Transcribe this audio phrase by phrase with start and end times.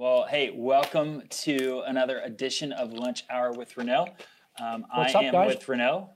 [0.00, 4.06] Well, hey, welcome to another edition of Lunch Hour with Renault.
[4.58, 5.54] Um, What's I up, am guys?
[5.56, 6.08] with Renault.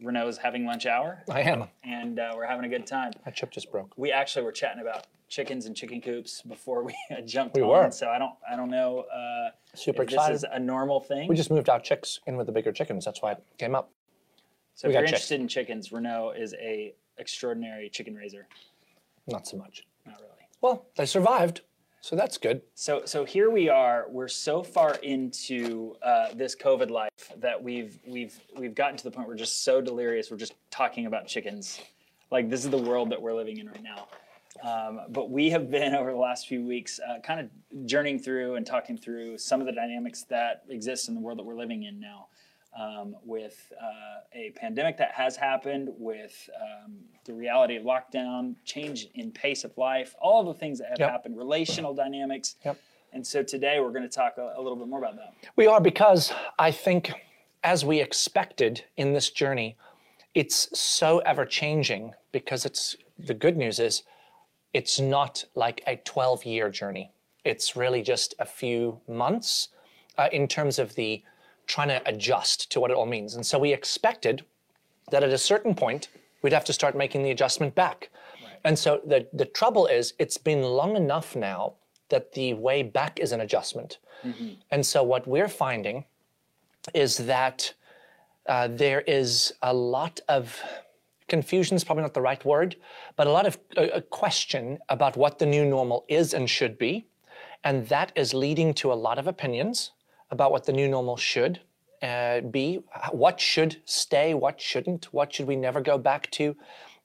[0.00, 1.64] Renault is having lunch hour, I am.
[1.84, 3.12] and uh, we're having a good time.
[3.26, 3.92] My chip just broke.
[3.98, 6.94] We actually were chatting about chickens and chicken coops before we
[7.26, 7.68] jumped We on.
[7.68, 7.90] were.
[7.90, 11.28] So I don't, I don't know uh, Super if this is a normal thing.
[11.28, 13.04] We just moved our chicks in with the bigger chickens.
[13.04, 13.90] That's why it came up.
[14.74, 15.12] so if we you're chicks.
[15.12, 18.48] interested in chickens, Renault is a extraordinary chicken raiser.
[19.26, 19.86] Not so much.
[20.06, 20.30] Not really.
[20.62, 21.60] Well, they survived,
[22.00, 22.62] so that's good.
[22.74, 24.06] So, so here we are.
[24.08, 29.10] We're so far into uh, this COVID life that we've we've we've gotten to the
[29.10, 30.30] point where we're just so delirious.
[30.30, 31.80] We're just talking about chickens.
[32.30, 34.08] Like this is the world that we're living in right now.
[34.62, 38.54] Um, but we have been over the last few weeks, uh, kind of journeying through
[38.54, 41.82] and talking through some of the dynamics that exist in the world that we're living
[41.82, 42.28] in now.
[42.78, 46.92] Um, with uh, a pandemic that has happened, with um,
[47.24, 51.10] the reality of lockdown, change in pace of life, all the things that have Yep.
[51.10, 52.54] happened, relational dynamics.
[52.64, 52.78] Yep.
[53.12, 55.34] And so today we're going to talk a, a little bit more about that.
[55.56, 57.12] We are because I think,
[57.64, 59.76] as we expected in this journey,
[60.34, 64.04] it's so ever changing because it's the good news is
[64.72, 67.10] it's not like a 12 year journey.
[67.44, 69.70] It's really just a few months
[70.16, 71.24] uh, in terms of the
[71.70, 73.36] trying to adjust to what it all means.
[73.36, 74.44] And so we expected
[75.10, 76.08] that at a certain point,
[76.42, 78.10] we'd have to start making the adjustment back.
[78.64, 81.74] And so the, the trouble is, it's been long enough now
[82.08, 83.98] that the way back is an adjustment.
[84.70, 86.04] And so what we're finding
[86.92, 87.72] is that
[88.46, 90.60] uh, there is a lot of
[91.28, 92.76] confusion is probably not the right word,
[93.16, 96.76] but a lot of uh, a question about what the new normal is and should
[96.76, 97.06] be.
[97.62, 99.92] And that is leading to a lot of opinions
[100.30, 101.60] about what the new normal should
[102.02, 106.56] uh, be, what should stay, what shouldn't, what should we never go back to.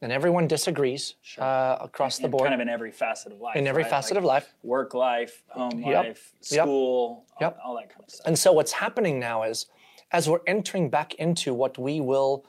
[0.01, 2.43] And everyone disagrees uh, across the board.
[2.43, 3.55] kind of in every facet of life.
[3.55, 3.89] in every right?
[3.89, 4.53] facet Like of life.
[4.61, 6.05] Work life, home Yep.
[6.05, 6.63] life, Yep.
[6.63, 7.59] school, all- Yep.
[7.63, 8.27] all that kind of stuff.
[8.27, 9.65] And so what's happening now is,
[10.11, 12.45] as we're entering back into what we will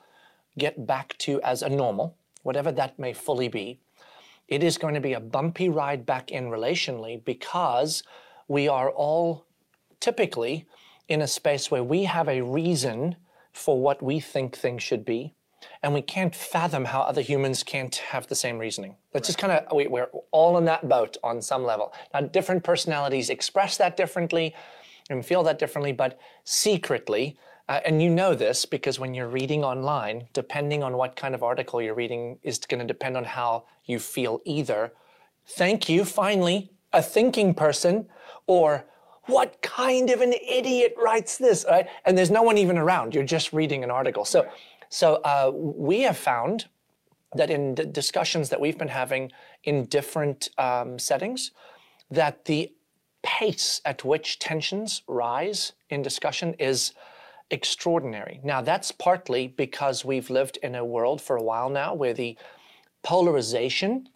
[0.58, 3.80] get back to as a normal, whatever that may fully be,
[4.48, 8.02] it is going to be a bumpy ride back in relationally because
[8.48, 9.45] we are all
[10.00, 10.66] typically
[11.08, 13.16] in a space where we have a reason
[13.52, 15.34] for what we think things should be.
[15.82, 18.96] And we can't fathom how other humans can't have the same reasoning.
[19.12, 21.92] That's just kind of, we, we're all in that boat on some level.
[22.12, 24.54] Now, different personalities express that differently
[25.08, 29.64] and feel that differently, but secretly, uh, and you know this because when you're reading
[29.64, 33.64] online, depending on what kind of article you're reading, is going to depend on how
[33.86, 34.92] you feel either.
[35.46, 38.08] Thank you, finally, a thinking person,
[38.46, 38.84] or
[39.26, 41.64] what kind of an idiot writes this?
[41.68, 41.88] Right?
[42.04, 43.14] And there's no one even around.
[43.14, 44.24] You're just reading an article.
[44.24, 44.46] So,
[44.88, 46.66] so uh, we have found
[47.34, 49.32] that in d- discussions that we've been having
[49.64, 51.50] in different um, settings,
[52.10, 52.72] that the
[53.22, 56.92] pace at which tensions rise in discussion is
[57.50, 58.40] extraordinary.
[58.44, 62.36] Now, that's partly because we've lived in a world for a while now where the
[63.02, 64.08] polarization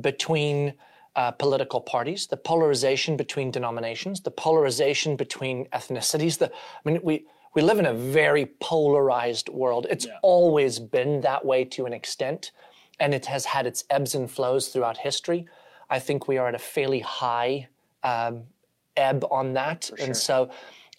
[0.00, 0.74] between
[1.16, 6.38] uh, political parties, the polarization between denominations, the polarization between ethnicities.
[6.38, 9.86] The, I mean, we, we live in a very polarized world.
[9.88, 12.52] It's always been that way to an extent,
[13.00, 15.46] and it has had its ebbs and flows throughout history.
[15.88, 17.68] I think we are at a fairly high
[18.04, 18.42] um,
[18.96, 19.90] ebb on that.
[19.98, 20.50] And so,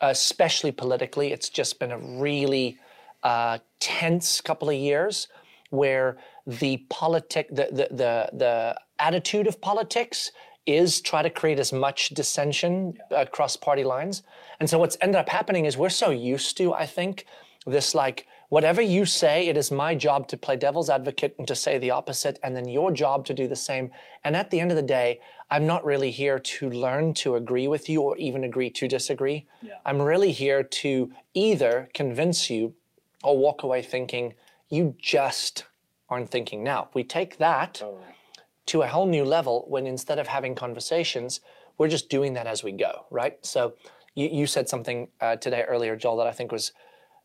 [0.01, 2.77] especially politically, it's just been a really
[3.21, 5.27] uh, tense couple of years
[5.69, 6.17] where
[6.47, 10.31] the politic, the, the, the, the attitude of politics
[10.65, 14.23] is try to create as much dissension across party lines.
[14.59, 17.25] And so what's ended up happening is we're so used to, I think,
[17.65, 21.55] this like, whatever you say, it is my job to play devil's advocate and to
[21.55, 23.91] say the opposite, and then your job to do the same.
[24.23, 25.19] And at the end of the day,
[25.49, 29.45] I'm not really here to learn to agree with you or even agree to disagree.
[29.85, 32.73] I'm really here to either convince you
[33.23, 34.33] or walk away thinking,
[34.69, 35.65] you just
[36.09, 36.63] aren't thinking.
[36.63, 37.81] Now, we take that
[38.67, 41.39] to a whole new level when instead of having conversations,
[41.77, 43.37] we're just doing that as we go, right?
[43.45, 43.73] So
[44.15, 46.71] you, you said something uh, today earlier, Joel, that I think was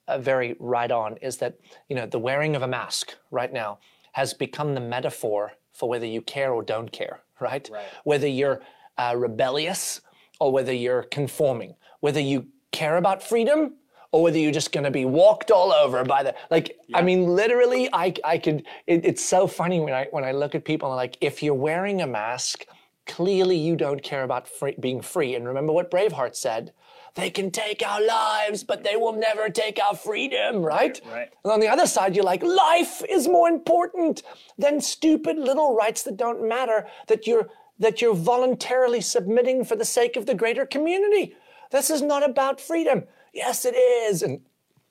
[0.08, 1.58] uh, very right on is that,
[1.88, 3.78] you know, the wearing of a mask right now
[4.12, 7.68] has become the metaphor for whether you care or don't care, right?
[7.72, 7.84] Right.
[8.04, 8.62] Whether you're
[8.98, 10.00] uh, rebellious
[10.38, 13.74] or whether you're conforming, whether you care about freedom
[14.12, 17.26] or whether you're just going to be walked all over by the like i mean
[17.26, 20.88] literally i i could it, it's so funny when i when i look at people
[20.90, 22.66] and like if you're wearing a mask
[23.06, 26.72] clearly you don't care about free, being free and remember what braveheart said
[27.14, 31.30] they can take our lives but they will never take our freedom right Right.
[31.44, 34.22] and on the other side you're like life is more important
[34.56, 37.48] than stupid little rights that don't matter that you're
[37.78, 41.34] that you're voluntarily submitting for the sake of the greater community.
[41.72, 43.04] This is not about freedom.
[43.32, 44.22] Yes, it is.
[44.22, 44.40] And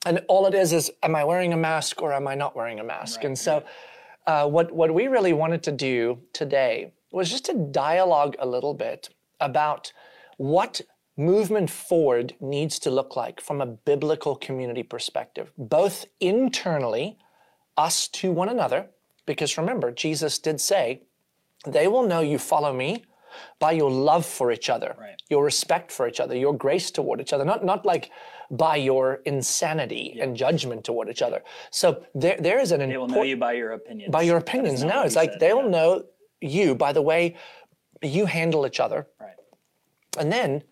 [0.04, 2.80] and all it is is am I wearing a mask or am I not wearing
[2.80, 3.18] a mask?
[3.18, 3.26] Right.
[3.26, 3.64] And so
[4.26, 8.74] uh, what what we really wanted to do today was just to dialogue a little
[8.74, 9.10] bit
[9.40, 9.92] about
[10.38, 10.80] what
[11.16, 17.18] movement forward needs to look like from a biblical community perspective, both internally,
[17.76, 18.86] us to one another,
[19.26, 21.02] because remember, Jesus did say,
[21.66, 23.04] they will know you follow me
[23.58, 25.20] by your love for each other, Right.
[25.28, 28.10] your respect for each other, your grace toward each other, not, not like
[28.50, 31.42] by your insanity and judgment toward each other.
[31.70, 34.12] So there, there is an They will know you by your opinions.
[34.12, 34.84] by your opinions.
[34.84, 35.68] No, it's like said, they'll yeah.
[35.68, 36.04] know
[36.40, 37.36] you by the way
[38.02, 39.06] you handle each other.
[39.20, 39.36] Right.
[40.18, 40.64] And then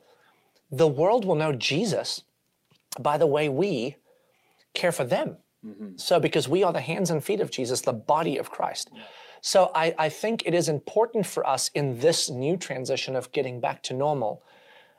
[0.70, 2.22] the world will know Jesus
[2.98, 3.96] by the way we
[4.74, 5.36] care for them.
[5.64, 5.96] Mm-hmm.
[5.96, 8.90] So, because we are the hands and feet of Jesus, the body of Christ.
[9.40, 13.60] So, I, I think it is important for us in this new transition of getting
[13.60, 14.42] back to normal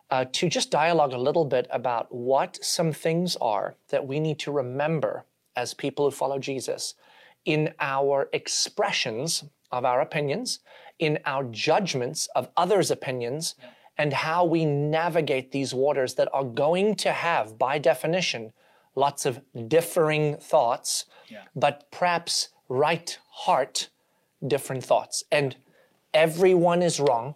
[0.09, 4.39] uh, to just dialogue a little bit about what some things are that we need
[4.39, 6.95] to remember as people who follow Jesus
[7.45, 10.59] in our expressions of our opinions,
[10.99, 13.55] in our judgments of others' opinions,
[13.97, 18.51] and how we navigate these waters that are going to have, by definition,
[18.95, 21.43] lots of differing thoughts, Yeah.
[21.55, 23.89] but perhaps right heart,
[24.45, 25.23] different thoughts.
[25.31, 25.55] And
[26.13, 27.35] everyone is wrong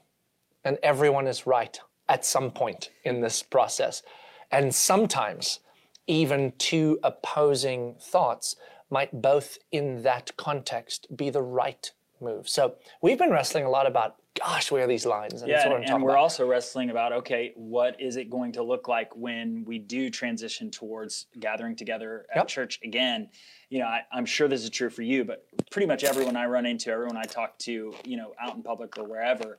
[0.63, 4.04] and everyone is right at some point in this process.
[4.52, 5.60] And sometimes
[6.07, 8.56] even two opposing thoughts
[8.90, 11.92] might both in that context be the right
[12.22, 12.48] move.
[12.48, 15.42] So we've been wrestling a lot about, gosh, where are these lines?
[15.42, 16.20] And Yeah, that's what and, and we're about.
[16.20, 20.70] also wrestling about okay, what is it going to look like when we do transition
[20.70, 22.48] towards gathering together at Yep.
[22.48, 23.30] church again?
[23.70, 26.46] You know, I, I'm sure this is true for you, but pretty much everyone I
[26.46, 29.58] run into, everyone I talk to, you know, out in public or wherever,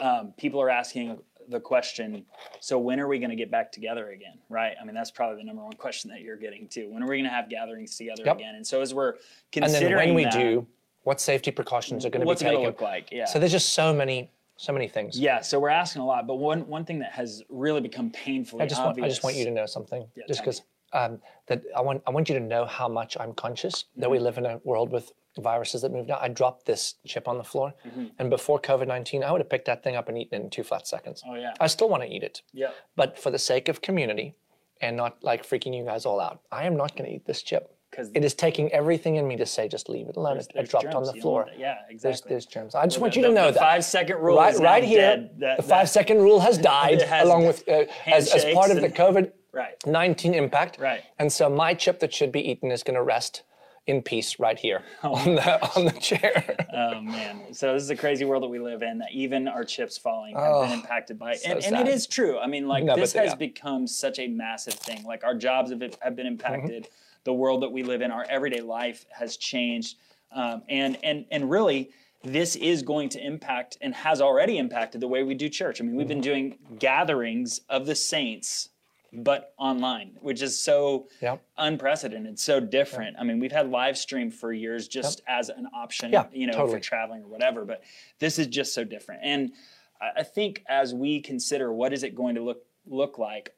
[0.00, 1.18] um, people are asking
[1.48, 2.24] the question,
[2.60, 4.38] so when are we going to get back together again?
[4.48, 4.74] Right?
[4.80, 6.86] I mean, that's probably the number one question that you're getting to.
[6.86, 8.36] When are we going to have gatherings together Yep.
[8.36, 8.54] again?
[8.54, 9.14] And so as we're
[9.52, 10.66] considering and then when we that, do,
[11.04, 12.56] what safety precautions are going to be what's it taken?
[12.60, 13.10] going to look like?
[13.12, 13.24] Yeah.
[13.26, 15.18] So there's just so many, so many things.
[15.18, 18.62] Yeah, so we're asking a lot, but one one thing that has really become painfully
[18.62, 19.00] I just want.
[19.02, 20.62] I just want you to know something, yeah, just because
[20.92, 24.12] um, that I want, I want you to know how much I'm conscious that Mm-hmm.
[24.12, 26.18] we live in a world with viruses that move now.
[26.20, 28.04] I dropped this chip on the floor, Mm-hmm.
[28.18, 30.50] and before COVID nineteen, I would have picked that thing up and eaten it in
[30.50, 31.22] two flat seconds.
[31.28, 32.70] Oh yeah, I still want to eat it, yeah.
[32.96, 34.36] but for the sake of community,
[34.80, 37.42] and not like freaking you guys all out, I am not going to eat this
[37.42, 37.73] chip.
[37.94, 40.38] 'Cause it is taking everything in me to say, just leave it alone.
[40.38, 41.46] It, it There's dropped on the floor.
[41.56, 42.28] Yeah, There's, exactly.
[42.30, 42.74] there's germs.
[42.74, 43.60] I just want The- you to the- know the that.
[43.60, 45.00] five second rule right, is right here.
[45.16, 48.70] That- the that- five second rule has died, has along with uh, as, as part
[48.70, 49.74] of the handshakes COVID Right.
[49.86, 50.78] 19 impact.
[50.80, 51.02] Right.
[51.20, 53.44] And so my chip that should be eaten is going to rest
[53.86, 55.14] in peace right here Oh.
[55.14, 56.56] on the on the chair.
[56.74, 58.98] Oh man, so this is a crazy world that we live in.
[58.98, 62.36] That even our chips falling have been impacted by, and, and it is true.
[62.38, 63.34] I mean, like No, this has yeah.
[63.36, 65.04] become such a massive thing.
[65.04, 66.84] Like our jobs have, have been impacted.
[66.84, 66.92] Mm-hmm.
[67.24, 69.96] The world that we live in, our everyday life has changed,
[70.32, 71.90] um, and and and really.
[72.26, 75.78] This is going to impact and has already impacted the way we do church.
[75.78, 76.22] I mean, we've been Mm-hmm.
[76.22, 78.70] doing gatherings of the saints,
[79.12, 81.42] but online, which is so Yep.
[81.58, 83.16] unprecedented, so different.
[83.18, 86.54] I mean, we've had live stream for years just as an option, Yeah, you know,
[86.54, 86.78] totally.
[86.78, 87.66] for traveling or whatever.
[87.66, 87.82] But
[88.20, 89.20] this is just so different.
[89.22, 89.52] And
[90.00, 93.54] I I think as we consider what is it going to look look like,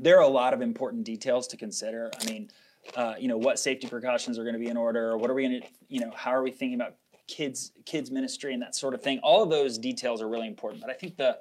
[0.00, 2.10] there are a lot of important details to consider.
[2.18, 2.50] I mean,
[2.96, 5.10] uh, you know, what safety precautions are going to be in order?
[5.10, 6.94] or What are we going to, you know, how are we thinking about
[7.28, 9.18] kids kids ministry and that sort of thing?
[9.22, 10.80] All of those details are really important.
[10.82, 11.38] But I think the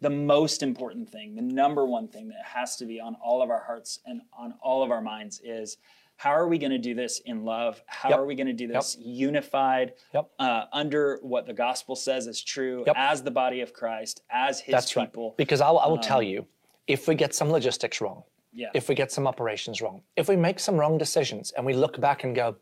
[0.00, 3.50] the most important thing, the number one thing that has to be on all of
[3.50, 5.78] our hearts and on all of our minds is
[6.18, 7.82] how are we going to do this in love?
[7.86, 8.18] How Yep.
[8.20, 10.30] are we going to do this unified Yep.
[10.38, 12.94] uh, under what the gospel says is true Yep.
[12.98, 15.28] as the body of Christ, as his That's people?
[15.30, 15.36] right.
[15.36, 16.46] Because I will, I will tell you,
[16.86, 18.22] if we get some logistics wrong,
[18.56, 18.70] Yeah.
[18.74, 22.00] if we get some operations wrong, if we make some wrong decisions and we look
[22.00, 22.56] back and go,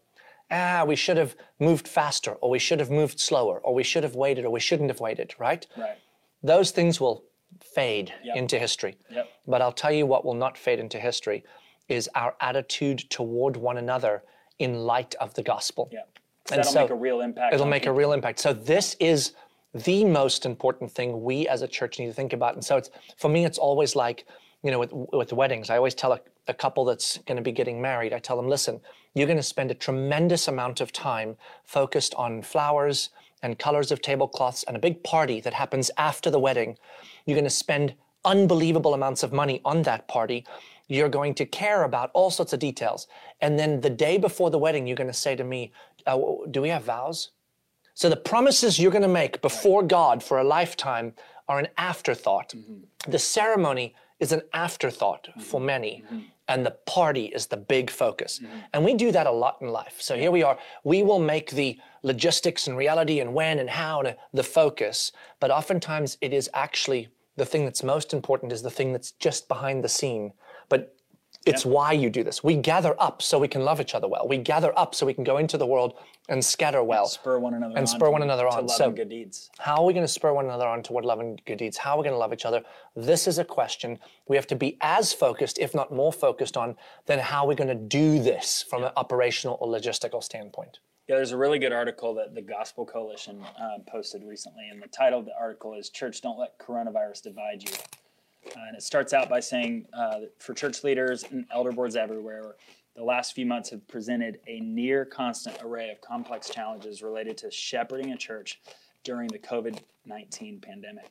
[0.51, 4.03] ah, we should have moved faster, or we should have moved slower, or we should
[4.03, 5.67] have waited, or we shouldn't have waited, right?
[5.77, 5.97] right.
[6.43, 7.25] Those things will
[7.63, 8.37] fade Yep.
[8.37, 8.97] into history.
[9.11, 9.29] Yep.
[9.47, 11.45] But I'll tell you what will not fade into history
[11.89, 14.25] is our attitude toward one another
[14.59, 15.89] in light of the gospel.
[15.93, 16.01] Yeah.
[16.51, 17.55] And That'll so make a real impact.
[17.55, 18.41] It'll make a real impact.
[18.41, 19.33] So this is
[19.73, 22.55] the most important thing we as a church need to think about.
[22.55, 24.27] And so it's for me, it's always like,
[24.64, 27.52] you know, with with weddings, I always tell a, a couple that's going to be
[27.52, 28.80] getting married, I tell them, listen,
[29.14, 33.11] you're going to spend a tremendous amount of time focused on flowers
[33.42, 36.78] and colors of tablecloths and a big party that happens after the wedding.
[37.26, 37.94] You're going to spend
[38.25, 40.47] unbelievable amounts of money on that party.
[40.88, 43.06] You're going to care about all sorts of details.
[43.42, 45.73] And then the day before the wedding, you're going to say to me,
[46.06, 46.18] uh,
[46.50, 47.30] Do we have vows?
[47.92, 51.12] So the promises you're going to make before God for a lifetime
[51.49, 52.54] are an afterthought.
[52.56, 53.11] Mm-hmm.
[53.11, 53.94] The ceremony
[54.25, 56.02] is an afterthought for many.
[56.47, 58.33] And the party is the big focus.
[58.38, 58.59] Mm-hmm.
[58.73, 59.97] And we do that a lot in life.
[60.00, 60.59] So here we are.
[60.83, 65.12] We will make the logistics and reality and when and how to the focus.
[65.40, 69.49] But oftentimes it is actually the thing that's most important is the thing that's just
[69.49, 70.33] behind the scene.
[70.69, 70.95] But
[71.47, 72.43] it's why you do this.
[72.43, 74.27] We gather up so we can love each other well.
[74.27, 75.95] We gather up so we can go into the world
[76.29, 77.07] and scatter well.
[77.07, 78.67] Spur one another And on spur one another to on.
[78.67, 79.51] love So- and good deeds.
[79.59, 81.77] How are we going to spur one another on toward love and good deeds?
[81.77, 82.63] How are we going to love each other?
[82.97, 86.77] This is a question we have to be as focused, if not more focused on,
[87.07, 90.79] than how we're going to do this from an operational or logistical standpoint.
[91.07, 94.87] Yeah, there's a really good article that the Gospel Coalition um, posted recently, and the
[94.89, 97.75] title of the article is "Church, Don't Let Coronavirus Divide You."
[98.57, 102.57] Uh, and it starts out by saying, uh, for church leaders and elder boards everywhere,
[102.97, 107.51] the last few months have presented a near constant array of complex challenges related to
[107.51, 108.61] shepherding a church
[109.03, 111.11] during the COVID 19 pandemic.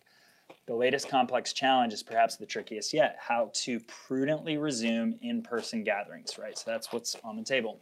[0.66, 5.84] The latest complex challenge is perhaps the trickiest yet how to prudently resume in person
[5.84, 6.58] gatherings, right?
[6.58, 7.82] So that's what's on the table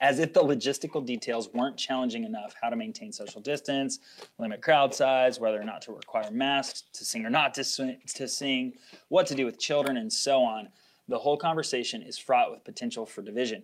[0.00, 3.98] as if the logistical details weren't challenging enough how to maintain social distance
[4.38, 7.98] limit crowd size whether or not to require masks to sing or not to, sing,
[8.06, 8.74] to sing
[9.08, 10.68] what to do with children and so on.
[11.08, 13.62] The whole conversation is fraught with potential for division.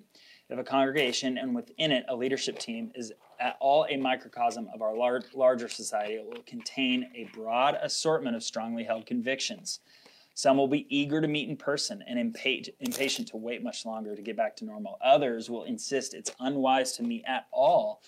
[0.49, 4.83] If a congregation and within it a leadership team is at all a microcosm of
[4.83, 9.81] our lar- larger society it will contain a broad assortment of strongly held convictions
[10.35, 14.17] some will be eager to meet in person and impa- impatient to wait much longer
[14.17, 14.99] to get back to normal.
[15.05, 18.03] Others will insist it's unwise to meet at all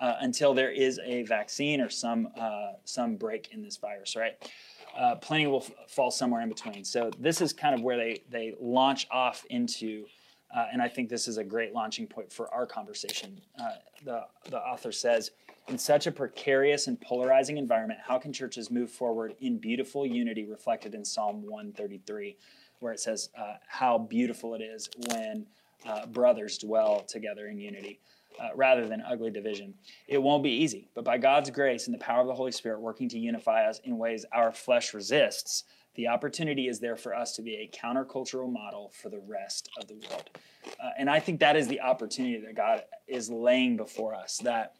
[0.00, 4.16] uh, until there is a vaccine or some uh, some break in this virus.
[4.16, 4.50] Right?
[4.96, 6.84] Uh, plenty will fall somewhere in between.
[6.84, 10.06] So this is kind of where they they launch off into.
[10.52, 13.40] Uh, and I think this is a great launching point for our conversation.
[13.56, 15.30] Uh, the, the author says,
[15.68, 20.44] in such a precarious and polarizing environment, how can churches move forward in beautiful unity
[20.44, 22.36] reflected in Psalm 133,
[22.80, 25.46] where it says, uh, How beautiful it is when
[25.86, 28.00] uh, brothers dwell together in unity.
[28.38, 29.74] Uh, rather than ugly division.
[30.06, 32.80] It won't be easy, but by God's grace and the power of the Holy Spirit
[32.80, 35.64] working to unify us in ways our flesh resists,
[35.96, 39.88] the opportunity is there for us to be a countercultural model for the rest of
[39.88, 40.30] the world.
[40.82, 44.76] Uh, and I think that is the opportunity that God is laying before us, that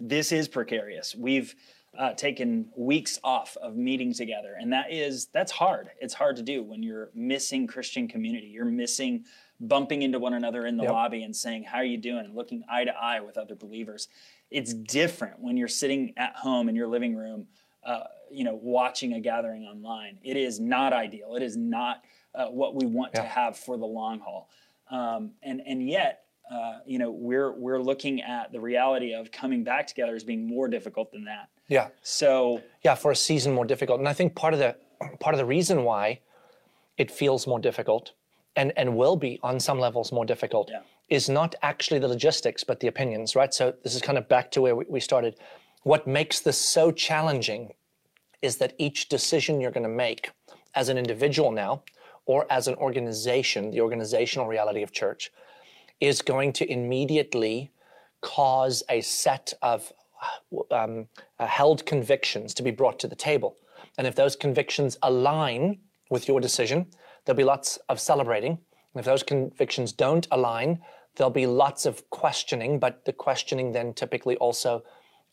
[0.00, 1.14] this is precarious.
[1.14, 1.54] We've
[1.96, 5.90] uh, taken weeks off of meeting together, and that is that's hard.
[6.00, 8.48] It's hard to do when you're missing Christian community.
[8.48, 9.24] You're missing
[9.60, 10.92] bumping into one another in the Yep.
[10.92, 14.08] lobby and saying, "How are you doing?" and looking eye to eye with other believers.
[14.50, 17.48] It's different when you're sitting at home in your living room,
[17.82, 20.18] uh, you know, watching a gathering online.
[20.22, 21.34] It is not ideal.
[21.34, 24.50] It is not uh, what we want to have for the long haul.
[24.90, 29.64] Um, and and yet, uh, you know, we're we're looking at the reality of coming
[29.64, 31.48] back together as being more difficult than that.
[31.68, 31.88] Yeah.
[32.02, 33.98] So yeah, for a season more difficult.
[33.98, 34.76] And I think part of the
[35.20, 36.20] part of the reason why
[36.96, 38.12] it feels more difficult
[38.54, 40.80] and, and will be on some levels more difficult Yeah.
[41.10, 43.52] is not actually the logistics, but the opinions, right?
[43.52, 45.36] So this is kind of back to where we, we started.
[45.82, 47.74] What makes this so challenging
[48.40, 50.30] is that each decision you're going to make
[50.74, 51.82] as an individual now
[52.24, 55.30] or as an organization, the organizational reality of church,
[56.00, 57.70] is going to immediately
[58.20, 59.92] cause a set of
[60.70, 61.06] um,
[61.38, 63.56] uh, held convictions to be brought to the table.
[63.98, 65.78] And if those convictions align
[66.10, 66.86] with your decision,
[67.24, 68.52] there'll be lots of celebrating.
[68.52, 70.80] And if those convictions don't align,
[71.16, 74.84] there'll be lots of questioning, but the questioning then typically also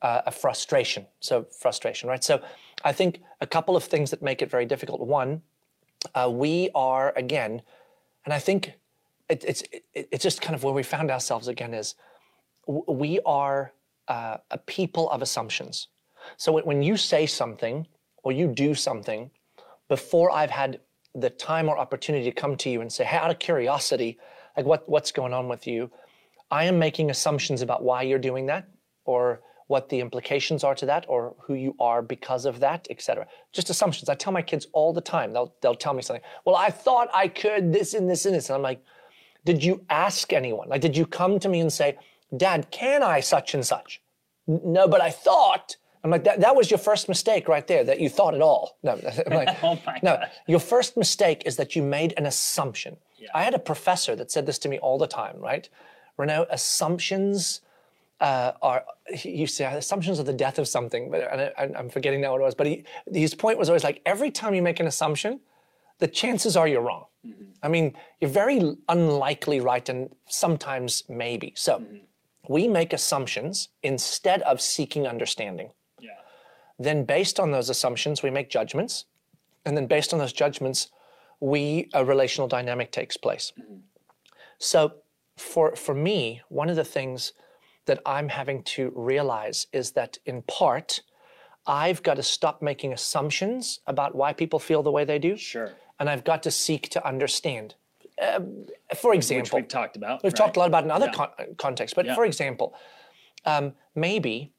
[0.02, 1.06] uh, a frustration.
[1.20, 2.24] So, frustration, right?
[2.24, 2.42] So,
[2.84, 5.00] I think a couple of things that make it very difficult.
[5.00, 5.42] One,
[6.14, 7.62] uh, we are, again,
[8.26, 8.74] and I think
[9.30, 11.96] it, it's, it, it's just kind of where we found ourselves again is
[12.68, 13.74] we are
[14.08, 15.88] uh, a people of assumptions.
[16.38, 17.88] So when- you say something
[18.24, 19.32] or you do something,
[19.90, 20.80] before I've had
[21.14, 24.18] the time or opportunity to come to you and say, hey, out of curiosity,
[24.58, 25.92] like what, what's going on with you,
[26.50, 28.68] I am making assumptions about why you're doing that
[29.06, 33.02] or what the implications are to that or who you are because of that, et
[33.02, 33.26] cetera.
[33.52, 34.10] Just assumptions.
[34.10, 36.24] I tell my kids all the time, they'll, they'll tell me something.
[36.46, 38.50] Well, I thought I could this and this and this.
[38.50, 38.84] And I'm like,
[39.46, 40.70] did you ask anyone?
[40.70, 41.98] Like, did you come to me and say,
[42.36, 44.02] Dad, can I such and such?
[44.48, 45.78] No, but I thought.
[46.04, 48.78] I'm like, that, that was your first mistake right there, that you thought at all.
[48.84, 52.98] No, I'm like, Oh my no, your first mistake is that you made an assumption.
[53.34, 55.70] I had a professor that said this to me all the time, right?
[56.18, 57.62] Renault, assumptions
[58.20, 58.84] uh, are,
[59.14, 62.20] he used to say, assumptions are the death of something, but and I, I'm forgetting
[62.22, 62.56] now what it was.
[62.56, 65.40] But he, his point was always like, every time you make an assumption,
[66.00, 67.06] the chances are you're wrong.
[67.26, 67.44] Mm-hmm.
[67.62, 71.54] I mean, you're very unlikely right and sometimes maybe.
[71.56, 71.98] So mm-hmm.
[72.50, 75.72] we make assumptions instead of seeking understanding.
[76.00, 76.12] Yeah.
[76.78, 79.06] Then, based on those assumptions, we make judgments.
[79.66, 80.90] And then, based on those judgments,
[81.40, 83.54] we a relational dynamic takes place.
[83.60, 83.78] Mm-hmm.
[84.58, 84.96] So,
[85.38, 87.34] for for me, one of the things
[87.86, 91.02] that I'm having to realize is that in part,
[91.66, 95.72] I've got to stop making assumptions about why people feel the way they do, Sure.
[96.04, 97.76] And I've got to seek to understand.
[98.22, 100.22] Um, for Which example, we've talked about.
[100.22, 101.14] We've talked a lot about in other Yeah.
[101.14, 102.14] con- contexts, but Yeah.
[102.16, 102.76] for example,
[103.46, 104.52] um, maybe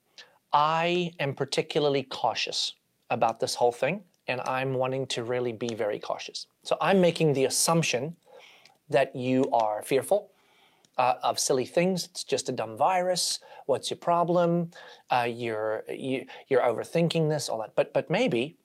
[0.55, 2.73] I am particularly cautious
[3.11, 6.47] about this whole thing, and I'm wanting to really be very cautious.
[6.63, 8.17] So I'm making the assumption
[8.89, 10.31] that you are fearful
[10.97, 12.07] uh, of silly things.
[12.07, 13.39] It's just a dumb virus.
[13.67, 14.71] What's your problem?
[15.11, 17.75] Uh, you're you, you're overthinking this, all that.
[17.75, 18.57] But but maybe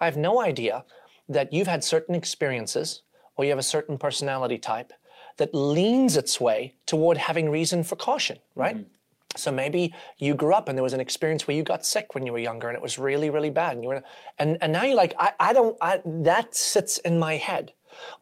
[0.00, 0.84] I have no idea
[1.28, 3.02] that you've had certain experiences
[3.36, 4.92] or you have a certain personality type
[5.36, 8.76] that leans its way toward having reason for caution, right?
[8.76, 8.88] Mm-hmm.
[9.36, 12.26] So maybe you grew up and there was an experience where you got sick when
[12.26, 13.74] you were younger and it was really, really bad.
[13.74, 14.02] And you were,
[14.38, 17.72] and, and now you're like, I, I don't, I, that sits in my head.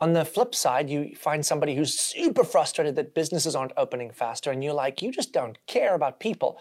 [0.00, 4.50] On the flip side, you find somebody who's super frustrated that businesses aren't opening faster,
[4.50, 6.58] and you're like, you just don't care about people.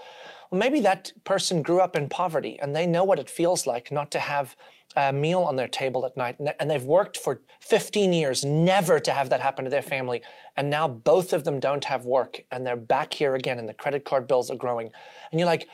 [0.51, 3.91] Well, maybe that person grew up in poverty and they know what it feels like
[3.91, 4.55] not to have
[4.95, 6.37] a meal on their table at night.
[6.59, 10.21] And they've worked for 15 years never to have that happen to their family.
[10.55, 13.73] And now both of them don't have work and they're back here again and the
[13.73, 14.89] credit card bills are growing.
[15.31, 15.67] And you're like,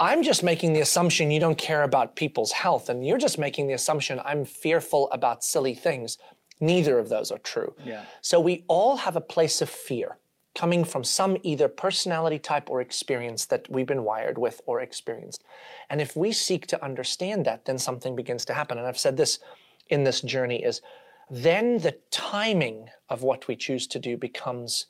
[0.00, 2.88] I'm just making the assumption you don't care about people's health.
[2.88, 6.18] And you're just making the assumption I'm fearful about silly things.
[6.60, 7.74] Neither of those are true.
[7.84, 8.04] Yeah.
[8.20, 10.18] So we all have a place of fear
[10.54, 15.42] coming from some either personality type or experience that we've been wired with or experienced.
[15.90, 18.78] And if we seek to understand that, then something begins to happen.
[18.78, 19.40] And I've said this
[19.88, 20.80] in this journey is
[21.30, 24.86] then the timing of what we choose to do becomes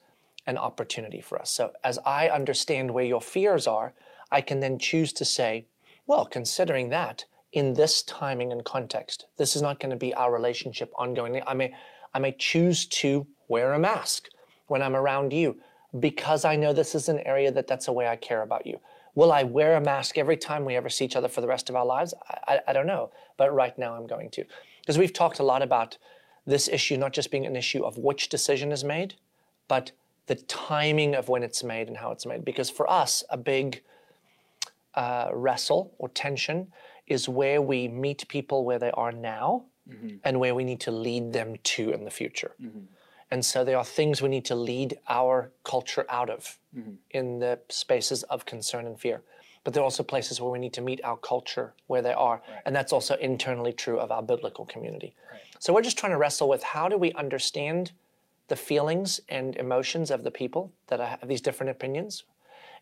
[0.46, 1.50] an opportunity for us.
[1.50, 3.94] So as I understand where your fears are,
[4.30, 5.66] I can then choose to say,
[6.06, 10.32] well, considering that in this timing and context, this is not going to be our
[10.32, 11.40] relationship ongoing.
[11.46, 11.72] I may,
[12.12, 14.28] I may choose to wear a mask
[14.66, 15.56] when I'm around you
[15.98, 18.80] because I know this is an area that that's a way I care about you.
[19.14, 21.70] Will I wear a mask every time we ever see each other for the rest
[21.70, 22.14] of our lives?
[22.28, 24.44] I, I, I don't know, but right now I'm going to.
[24.80, 25.98] Because we've talked a lot about
[26.46, 29.14] this issue not just being an issue of which decision is made,
[29.68, 29.92] but
[30.26, 32.44] the timing of when it's made and how it's made.
[32.44, 33.82] Because for us, a big
[34.94, 36.72] uh, wrestle or tension
[37.06, 39.64] is where we meet people where they are now
[40.24, 42.52] and where we need to lead them to in the future.
[43.34, 46.92] And so there are things we need to lead our culture out of mm-hmm.
[47.10, 49.22] in the spaces of concern and fear.
[49.64, 52.40] But there are also places where we need to meet our culture where they are.
[52.64, 55.16] And that's also internally true of our biblical community.
[55.58, 57.90] So we're just trying to wrestle with how do we understand
[58.46, 62.22] the feelings and emotions of the people that have these different opinions?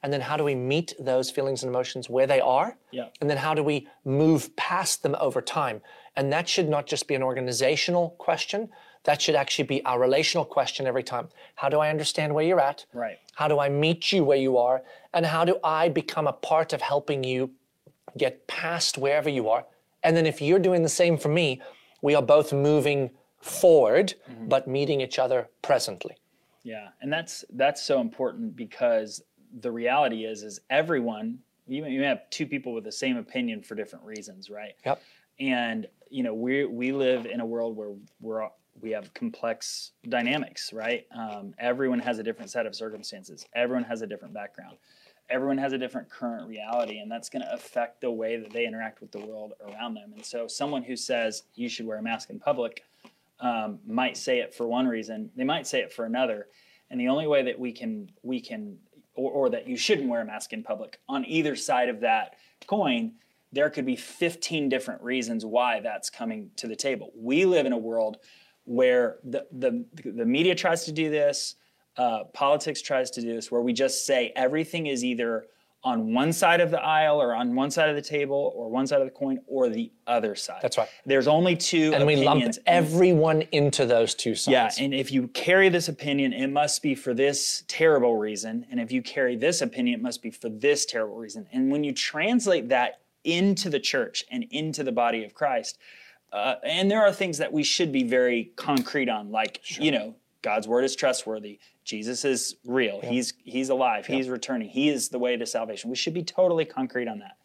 [0.03, 2.77] And then how do we meet those feelings and emotions where they are?
[2.91, 3.07] Yeah.
[3.23, 5.81] And then how do we move past them over time?
[6.15, 8.69] And that should not just be an organizational question,
[9.05, 11.29] that should actually be our relational question every time.
[11.57, 12.87] How do I understand where you're at?
[12.93, 13.19] Right.
[13.35, 14.83] How do I meet you where you are?
[15.13, 17.51] And how do I become a part of helping you
[18.17, 19.65] get past wherever you are?
[20.03, 21.61] And then if you're doing the same for me,
[22.01, 23.11] we are both moving
[23.41, 24.49] forward, mm-hmm.
[24.49, 26.17] but meeting each other presently.
[26.63, 29.23] Yeah, and that's that's so important because
[29.61, 33.63] the reality is is everyone you you may have two people with the same opinion
[33.63, 34.75] for different reasons, right?
[34.85, 35.03] Yep.
[35.41, 38.49] And you know we we live in a world where we're
[38.81, 41.07] we have complex dynamics, right?
[41.17, 43.47] Um, everyone has a different set of circumstances.
[43.55, 44.77] Everyone has a different background.
[45.31, 48.67] Everyone has a different current reality, and that's going to affect the way that they
[48.67, 50.13] interact with the world around them.
[50.15, 52.85] And so, someone who says you should wear a mask in public
[53.41, 55.31] um, might say it for one reason.
[55.37, 56.49] They might say it for another.
[56.91, 58.79] And the only way that we can we can
[59.15, 62.35] or, or that you shouldn't wear a mask in public on either side of that
[62.67, 63.13] coin,
[63.53, 67.13] there could be 15 different reasons why that's coming to the table.
[67.15, 68.19] We live in a world
[68.65, 71.57] where the the, the media tries to do this,
[71.97, 75.47] uh, politics tries to do this, where we just say everything is either
[75.85, 78.87] on one side of the aisle or on one side of the table or one
[78.87, 80.61] side of the coin or the other side.
[80.63, 80.89] That's right.
[81.05, 82.61] There's only two And we lump opinions.
[82.67, 84.79] everyone into those two sides.
[84.79, 88.65] Yeah, and if you carry this opinion, it must be for this terrible reason.
[88.71, 91.49] And if you carry this opinion, it must be for this terrible reason.
[91.53, 95.79] And when you translate that into the church and into the body of Christ,
[96.33, 100.15] uh, and there are things that we should be very concrete on, like, you know,
[100.43, 101.59] God's word is trustworthy.
[101.85, 103.01] Jesus is real.
[103.03, 104.07] He's he's alive.
[104.07, 104.69] He's returning.
[104.69, 105.91] He is the way to salvation.
[105.91, 107.37] We should be totally concrete on that.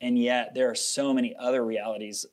[0.00, 2.26] And yet there are so many other realities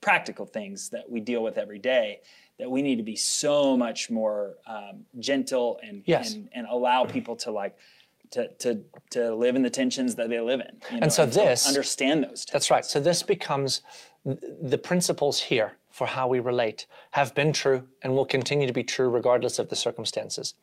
[0.00, 2.20] practical things that we deal with every day
[2.58, 6.34] that we need to be so much more um, gentle and, Yes.
[6.34, 7.76] and and allow people to like
[8.30, 10.76] to to to live in the tensions that they live in.
[10.90, 12.44] you know, And so to this- understand those.
[12.52, 12.84] That's right.
[12.84, 13.82] So this becomes
[14.24, 18.84] the principles here for how we relate have been true and will continue to be
[18.84, 20.54] true regardless of the circumstances.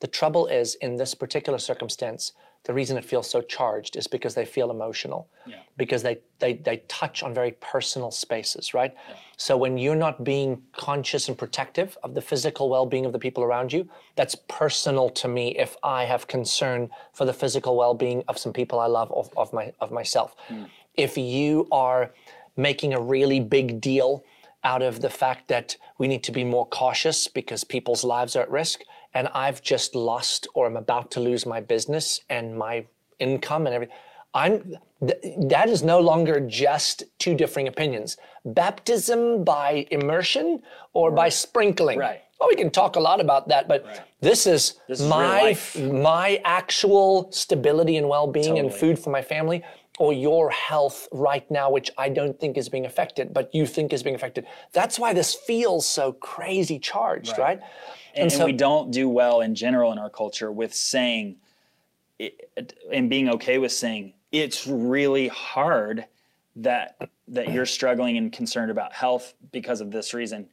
[0.00, 2.32] The trouble is, in this particular circumstance,
[2.64, 5.28] the reason it feels so charged is because they feel emotional,
[5.76, 8.94] because they, they, they touch on very personal spaces, right?
[9.36, 13.18] So when you're not being conscious and protective of the physical well being of the
[13.18, 17.94] people around you, that's personal to me if I have concern for the physical well
[17.94, 20.34] being of some people I love, of, of, my, of myself.
[20.48, 20.64] Hmm.
[20.96, 22.12] If you are
[22.58, 24.24] making a really big deal
[24.64, 28.42] out of the fact that we need to be more cautious because people's lives are
[28.42, 28.80] at risk,
[29.14, 32.86] and I've just lost or I'm about to lose my business and my
[33.18, 33.96] income and everything.
[34.34, 38.16] I'm th- that is no longer just two differing opinions.
[38.44, 41.98] Baptism by immersion or by sprinkling.
[41.98, 42.22] Right.
[42.38, 46.40] Well, we can talk a lot about that, but this is This is my my
[46.44, 49.64] actual stability and well-being and food for my family
[49.98, 53.92] or your health right now which i don't think is being affected but you think
[53.92, 54.46] is being affected.
[54.72, 57.60] That's why this feels so crazy charged right,
[58.14, 61.36] and, so- and we don't do well in general in our culture with saying
[62.18, 66.06] it, and being okay with saying it's really hard
[66.56, 66.96] that
[67.28, 70.48] that you're struggling and concerned about health because of this reason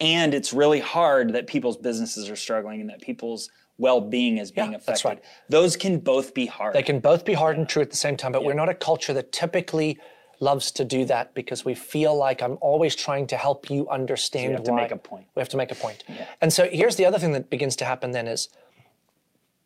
[0.00, 4.72] and it's really hard that people's businesses are struggling and that people's well-being is being
[4.72, 5.24] Yeah, affected that's right.
[5.48, 8.16] those can both be hard they can both be hard and true at the same
[8.16, 9.98] time but we're not a culture that typically
[10.40, 14.52] loves to do that because we feel like i'm always trying to help you understand
[14.54, 15.26] what we have to make a point.
[15.34, 16.04] we have to make a point.
[16.06, 18.48] point and so here's the other thing that begins to happen then is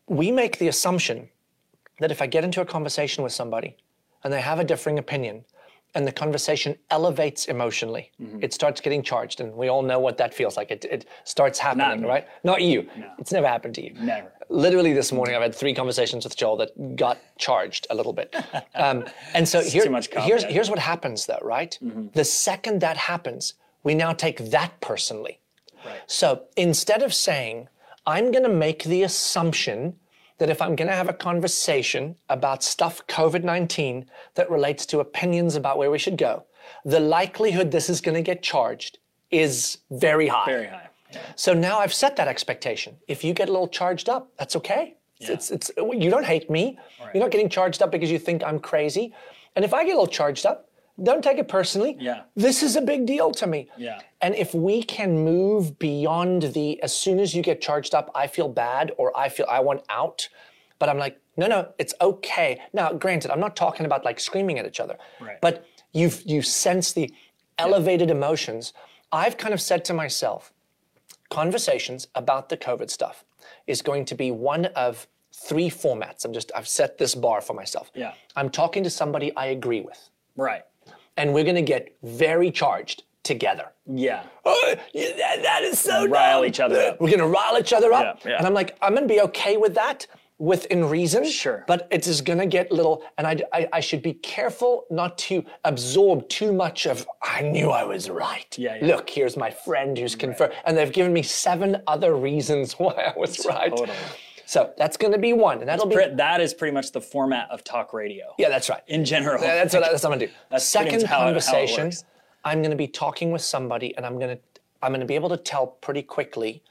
[0.07, 1.29] we make the assumption
[2.01, 3.77] that if I get into a conversation with somebody
[4.23, 5.44] and they have a differing opinion
[5.94, 8.42] and the conversation elevates emotionally, Mm-hmm.
[8.42, 9.40] it starts getting charged.
[9.40, 10.70] And we all know what that feels like.
[10.70, 12.09] It, it starts happening, me.
[12.09, 12.26] right?
[12.42, 12.88] Not you.
[13.18, 13.94] It's never happened to you.
[14.00, 14.33] Never.
[14.48, 18.35] Literally this morning, I've had three conversations with Joel that got charged a little bit.
[18.76, 19.04] Um,
[19.35, 21.78] and so here, too much coffee, here's, here's what happens though, right?
[22.14, 23.54] The second that happens,
[23.85, 25.38] we now take that personally.
[25.87, 26.00] Right.
[26.07, 27.68] So instead of saying,
[28.07, 29.96] I'm going to make the assumption
[30.38, 35.01] that if I'm going to have a conversation about stuff COVID 19 that relates to
[35.01, 36.44] opinions about where we should go,
[36.85, 38.99] the likelihood this is going to get charged
[39.31, 40.47] is very high.
[40.47, 40.88] very high
[41.37, 42.97] So now I've set that expectation.
[43.09, 44.97] If you get a little charged up, that's okay.
[45.20, 46.79] It's, it's, you don't hate me.
[47.12, 49.14] You're not getting charged up because you think I'm crazy.
[49.57, 50.68] And if I get a little charged up,
[51.02, 51.96] don't take it personally.
[51.98, 52.22] Yeah.
[52.37, 53.68] This is a big deal to me.
[53.76, 54.00] Yeah.
[54.20, 58.26] And if we can move beyond the as soon as you get charged up, I
[58.28, 60.28] feel bad or I feel I want out,
[60.78, 62.61] but I'm like, no, no, it's okay.
[62.72, 65.40] Now, granted, I'm not talking about like screaming at each other, Right.
[65.40, 67.12] but you've you sense the
[67.59, 68.72] elevated emotions.
[69.11, 70.52] I've kind of said to myself,
[71.30, 73.24] conversations about the COVID stuff
[73.66, 76.24] is going to be one of three formats.
[76.24, 77.90] I'm just I've set this bar for myself.
[77.94, 78.12] Yeah.
[78.37, 80.62] I'm talking to somebody I agree with, right
[81.16, 83.66] and we're going to get very charged together.
[83.87, 86.48] yeah Oh, that, that is so Rile dumb.
[86.48, 87.00] each other up.
[87.00, 88.37] We're gonna rile each other up, Yeah, yeah.
[88.38, 90.07] and I'm like, I'm gonna be okay with that
[90.38, 91.24] within reason.
[91.24, 91.64] Sure.
[91.66, 95.42] But it is gonna get little, and I, I, I should be careful not to
[95.64, 97.07] absorb too much of.
[97.22, 98.55] I knew I was right.
[98.59, 98.87] Yeah, yeah.
[98.96, 103.18] Look, here's my friend who's confirmed, and they've given me seven other reasons why I
[103.18, 103.70] was right.
[103.70, 103.96] Totally.
[104.46, 105.96] So that's gonna be one, and that'll be.
[105.96, 108.83] That is pretty much the format of talk radio Yeah, that's right.
[108.87, 110.33] in general Yeah, that's what, that's what I'm gonna do.
[110.50, 111.92] That's Second much how it- how conversation.
[112.44, 114.38] I'm gonna be talking with somebody, and I'm gonna
[114.83, 116.62] I'm gonna be able to tell pretty quickly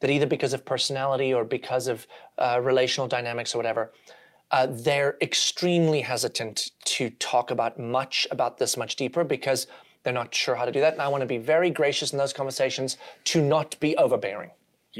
[0.00, 2.06] that either because of personality or because of
[2.38, 3.92] uh, relational dynamics or whatever,
[4.52, 9.66] uh, they're extremely hesitant to talk about much about this much deeper because
[10.04, 10.92] they're not sure how to do that.
[10.92, 14.50] And I want to be very gracious in those conversations to not be overbearing.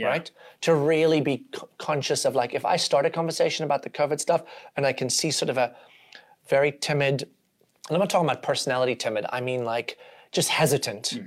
[0.09, 0.30] Right?
[0.62, 4.20] To really be c- conscious of like, if I start a conversation about the COVID
[4.20, 4.42] stuff
[4.76, 5.74] and I can see sort of a
[6.48, 9.98] very timid, and I'm not talking about personality timid, I mean like
[10.32, 11.18] just hesitant.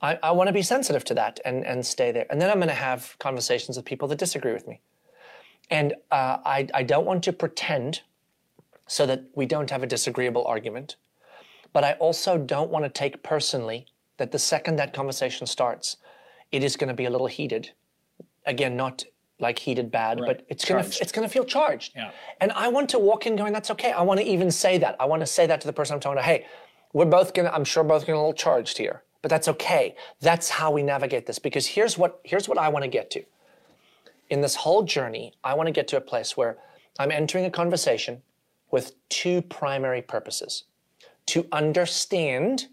[0.00, 2.26] I, I want to be sensitive to that and, and stay there.
[2.30, 4.80] And then I'm going to have conversations with people that disagree with me.
[5.70, 8.02] And uh, I, I don't want to pretend
[8.86, 10.96] so that we don't have a disagreeable argument.
[11.72, 15.96] But I also don't want to take personally that the second that conversation starts,
[16.50, 17.72] it is going to be a little heated.
[18.48, 19.04] Again, not
[19.40, 21.92] like heated bad, but it's going to it's to feel charged.
[21.94, 22.10] Yeah.
[22.40, 23.92] And I want to walk in going, that's okay.
[23.92, 24.96] I want to even say that.
[24.98, 26.22] I want to say that to the person I'm talking to.
[26.22, 26.46] Hey,
[26.92, 29.94] we're both to, I'm sure both to a little charged here, but that's okay.
[30.20, 31.38] That's how we navigate this.
[31.38, 33.22] Because here's what here's what I want to get to.
[34.30, 36.58] In this whole journey, I want to get to a place where
[36.98, 38.22] I'm entering a conversation
[38.70, 40.64] with two primary purposes.
[41.26, 42.68] To understand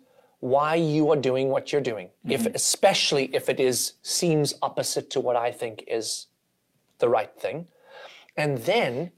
[0.45, 2.53] why you are doing what you're doing, if mm-hmm.
[2.53, 6.27] especially if it is seems opposite to what I think is
[6.99, 7.65] the right thing.
[8.37, 9.11] And then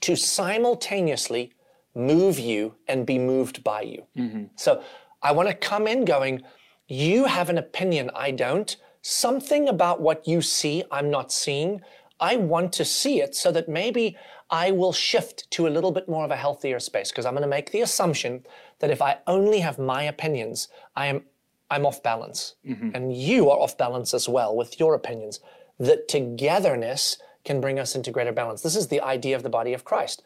[0.00, 1.52] to simultaneously
[1.94, 4.02] move you and be moved by you.
[4.16, 4.44] Mm-hmm.
[4.56, 4.82] So
[5.22, 6.42] I want to come in going,
[6.88, 8.76] you have an opinion, I don't.
[9.00, 11.82] Something about what you see, I'm not seeing.
[12.18, 14.16] I want to see it so that maybe
[14.50, 17.42] I will shift to a little bit more of a healthier space because I'm going
[17.42, 18.44] to make the assumption
[18.78, 21.22] that if I only have my opinions, I am
[21.70, 22.54] I'm off balance.
[22.66, 22.90] Mm-hmm.
[22.94, 25.40] And you are off balance as well with your opinions.
[25.78, 28.62] That togetherness can bring us into greater balance.
[28.62, 30.22] This is the idea of the body of Christ.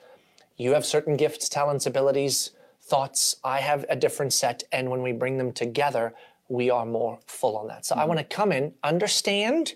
[0.57, 3.37] You have certain gifts, talents, abilities, thoughts.
[3.43, 4.63] I have a different set.
[4.73, 6.15] And when we bring them together,
[6.49, 7.85] we are more full on that.
[7.87, 8.09] So I mm-hmm.
[8.09, 9.75] want to come in, understand,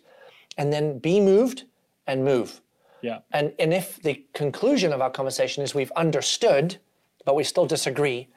[0.57, 1.65] and then be moved
[2.07, 2.61] and move.
[3.03, 3.19] Yeah.
[3.33, 6.77] And, and if the conclusion of our conversation is we've understood,
[7.25, 8.29] but we still disagree,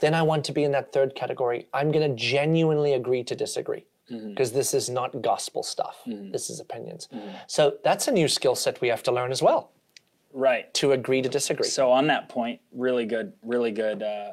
[0.00, 1.66] then I want to be in that third category.
[1.72, 5.98] I'm going to genuinely agree to disagree because this is not gospel stuff.
[6.06, 7.08] This is opinions.
[7.46, 9.70] So that's a new skill set we have to learn as well
[10.32, 10.72] Right.
[10.74, 11.68] to agree to disagree.
[11.68, 14.32] So on that point, really good, really good uh,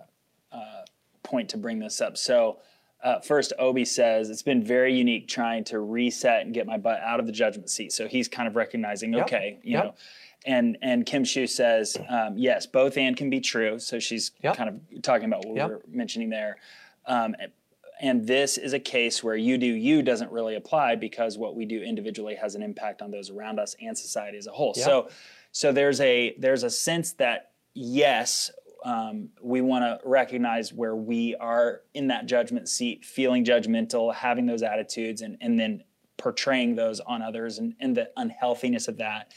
[0.52, 0.86] uh,
[1.24, 2.16] point to bring this up.
[2.16, 2.60] So
[3.04, 7.00] uh, first, Obi says it's been very unique trying to reset and get my butt
[7.02, 7.92] out of the judgment seat.
[7.92, 9.84] So he's kind of recognizing, okay, you Yep.
[9.84, 9.94] know.
[10.48, 13.80] And and Kim Shu says, um, yes, both and can be true.
[13.80, 14.56] So she's Yep.
[14.58, 15.68] kind of talking about what Yep.
[15.68, 16.58] we were mentioning there.
[17.06, 17.36] Um,
[18.02, 21.66] and this is a case where you do you doesn't really apply because what we
[21.66, 24.74] do individually has an impact on those around us and society as a whole.
[24.74, 25.10] So
[25.52, 28.52] so there's a there's a sense that yes,
[28.86, 34.46] um, we want to recognize where we are in that judgment seat, feeling judgmental, having
[34.46, 35.84] those attitudes, and and then
[36.18, 39.34] portraying those on others and, and the unhealthiness of that.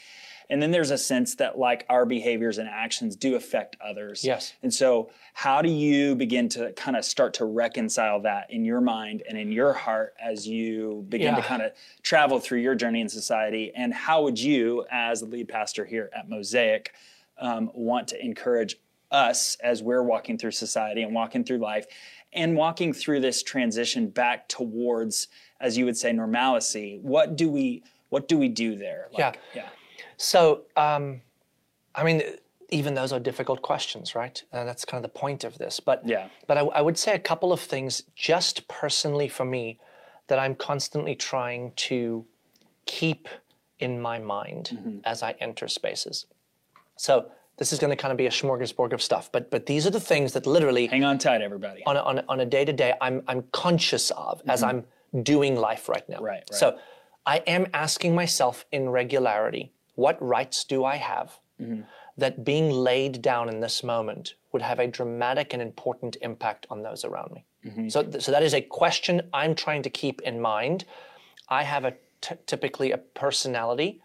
[0.51, 4.23] And then there's a sense that like our behaviors and actions do affect others.
[4.23, 4.53] Yes.
[4.63, 8.81] And so how do you begin to kind of start to reconcile that in your
[8.81, 13.01] mind and in your heart as you begin to kind of travel through your journey
[13.01, 13.71] in society?
[13.75, 16.93] And how would you, as the lead pastor here at Mosaic,
[17.37, 18.77] um, want to encourage
[19.11, 21.85] us as we're walking through society and walking through life
[22.33, 25.27] and walking through this transition back towards,
[25.59, 26.99] as you would say, normalcy?
[27.01, 29.07] What do we what do we do there?
[29.17, 29.33] Yeah.
[29.53, 29.69] Yeah.
[30.17, 31.21] So, um,
[31.93, 32.23] I mean,
[32.69, 34.41] even those are difficult questions, right?
[34.51, 35.79] And that's kind of the point of this.
[35.79, 36.27] But Yeah.
[36.47, 39.79] but I, I would say a couple of things, just personally for me,
[40.27, 42.25] that I'm constantly trying to
[42.85, 43.27] keep
[43.79, 46.25] in my mind as I enter spaces.
[46.95, 49.85] So this is going to kind of be a smorgasbord of stuff, but but these
[49.85, 51.83] are the things that literally Hang on tight, everybody.
[51.85, 54.85] on a, on a, on a day-to-day I'm, I'm conscious of as I'm
[55.23, 56.17] doing life right now.
[56.17, 56.25] Mm-hmm.
[56.25, 56.55] Right, right.
[56.61, 56.77] So
[57.25, 61.81] I am asking myself in regularity, what rights do I have Mm-hmm.
[62.15, 66.83] that being laid down in this moment would have a dramatic and important impact on
[66.83, 67.43] those around me?
[67.65, 67.89] Mm-hmm.
[67.89, 70.85] So, th- so that is a question I'm trying to keep in mind.
[71.49, 74.01] I have a t- typically a personality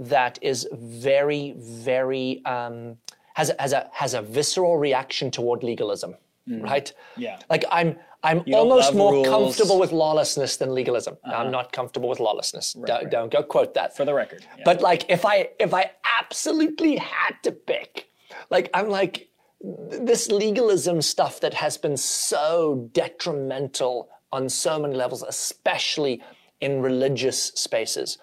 [0.00, 2.96] that is very, very um,
[3.34, 6.16] has a, has a has a visceral reaction toward legalism,
[6.48, 6.86] right?
[6.86, 7.22] Mm.
[7.22, 7.38] Yeah.
[7.48, 9.26] Like I'm I'm almost more rules.
[9.26, 9.38] Uh-huh.
[9.38, 11.16] comfortable with lawlessness than legalism.
[11.24, 12.72] I'm not comfortable with lawlessness.
[12.72, 13.10] don't, right.
[13.10, 13.96] don't go quote that.
[13.96, 14.44] For the record.
[14.56, 14.62] Yeah.
[14.64, 18.10] But like if I if I absolutely had to pick,
[18.50, 19.28] like I'm like
[19.60, 26.22] this legalism stuff that has been so detrimental on so many levels, especially
[26.60, 28.18] in religious spaces.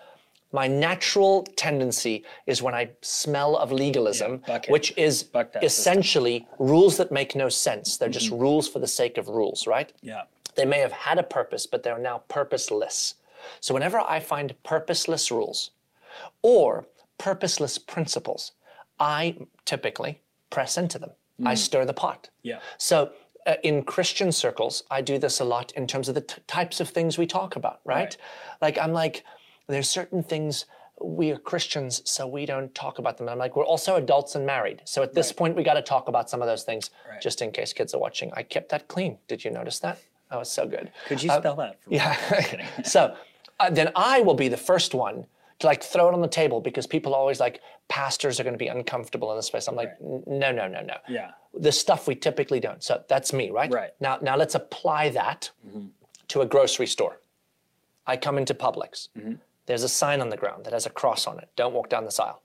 [0.52, 4.66] My natural tendency is when I smell of legalism, it.
[4.70, 5.26] which is
[5.62, 7.98] essentially rules that make no sense.
[7.98, 9.92] They're just rules for the sake of rules, right?
[10.02, 10.24] yeah.
[10.56, 13.14] They may have had a purpose, but they're now purposeless.
[13.60, 15.70] So whenever I find purposeless rules
[16.42, 16.88] or
[17.20, 18.54] purposeless principles,
[19.00, 21.12] I typically press into them.
[21.46, 22.30] I stir the pot.
[22.42, 22.58] Yeah.
[22.80, 23.12] So
[23.46, 26.80] uh, in Christian circles, I do this a lot in terms of the t- types
[26.80, 27.96] of things we talk about, right?
[27.98, 28.18] Right.
[28.60, 29.24] Like I'm like,
[29.68, 30.66] there's certain things
[31.00, 33.28] we are Christians, so we don't talk about them.
[33.28, 34.82] And I'm like, we're also adults and married.
[34.86, 37.22] So at this point, we got to talk about some of those things, Right.
[37.22, 38.32] just in case kids are watching.
[38.34, 39.20] I kept that clean.
[39.28, 40.00] Did you notice that?
[40.32, 40.92] That was so good.
[41.08, 41.98] Could you uh, spell that for me?
[41.98, 42.68] Yeah.
[42.84, 43.16] so
[43.60, 45.26] uh, then I will be the first one
[45.60, 48.54] to like throw it on the table because people are always like, pastors are going
[48.54, 49.68] to be uncomfortable in this space.
[49.68, 50.96] I'm like, "N- no, no, no, no.
[51.08, 51.32] Yeah.
[51.54, 52.84] The stuff we typically don't.
[52.84, 53.72] So that's me, right?
[53.72, 53.92] Right.
[54.00, 55.88] Now, now let's apply that mm-hmm.
[56.30, 57.20] to a grocery store.
[58.06, 59.10] I come into Publix.
[59.18, 59.34] Mm-hmm.
[59.68, 61.50] There's a sign on the ground that has a cross on it.
[61.56, 62.42] Don't walk down this aisle.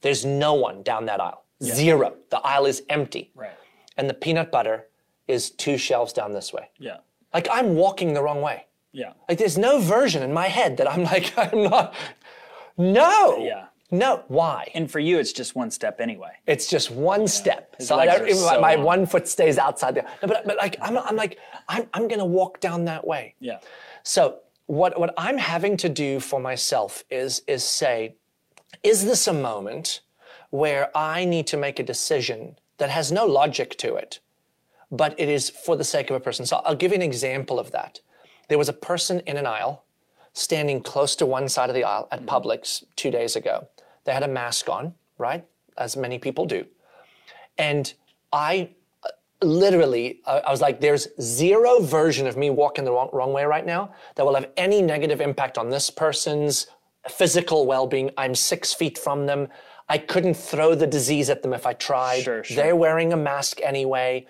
[0.00, 1.44] There's no one down that aisle.
[1.62, 2.14] Zero.
[2.30, 3.30] The aisle is empty.
[3.36, 3.52] Right.
[3.96, 4.86] And the peanut butter
[5.28, 6.70] is two shelves down this way.
[6.78, 6.96] Yeah.
[7.32, 8.66] Like I'm walking the wrong way.
[8.90, 9.12] Yeah.
[9.28, 11.94] Like there's no version in my head that I'm like I'm not.
[12.76, 13.38] No.
[13.38, 13.66] Yeah.
[13.90, 14.24] No.
[14.28, 14.70] Why?
[14.74, 16.32] And for you, it's just one step anyway.
[16.46, 17.76] It's just one step.
[17.78, 18.84] His So I legs don't my, so my long.
[18.84, 20.06] one foot stays outside there.
[20.22, 23.34] No, but but like I'm I'm like I'm I'm gonna walk down that way.
[23.40, 23.58] Yeah.
[24.02, 24.38] So
[24.72, 28.16] what what I'm having to do for myself is is say,
[28.82, 30.00] is this a moment
[30.48, 34.20] where I need to make a decision that has no logic to it,
[34.90, 36.46] but it is for the sake of a person.
[36.46, 38.00] So I'll give you an example of that.
[38.48, 39.84] There was a person in an aisle
[40.32, 42.30] standing close to one side of the aisle at mm-hmm.
[42.30, 43.68] Publix two days ago.
[44.04, 45.44] They had a mask on, right?
[45.76, 46.64] As many people do.
[47.58, 47.92] And
[48.32, 48.70] I
[49.44, 53.44] literally, uh, I was like, there's zero version of me walking the wrong, wrong way
[53.44, 56.66] right now that will have any negative impact on this person's
[57.08, 58.10] physical well being.
[58.16, 59.48] I'm six feet from them.
[59.88, 62.22] I couldn't throw the disease at them if I tried.
[62.22, 62.56] Sure, sure.
[62.56, 64.26] They're wearing a mask anyway.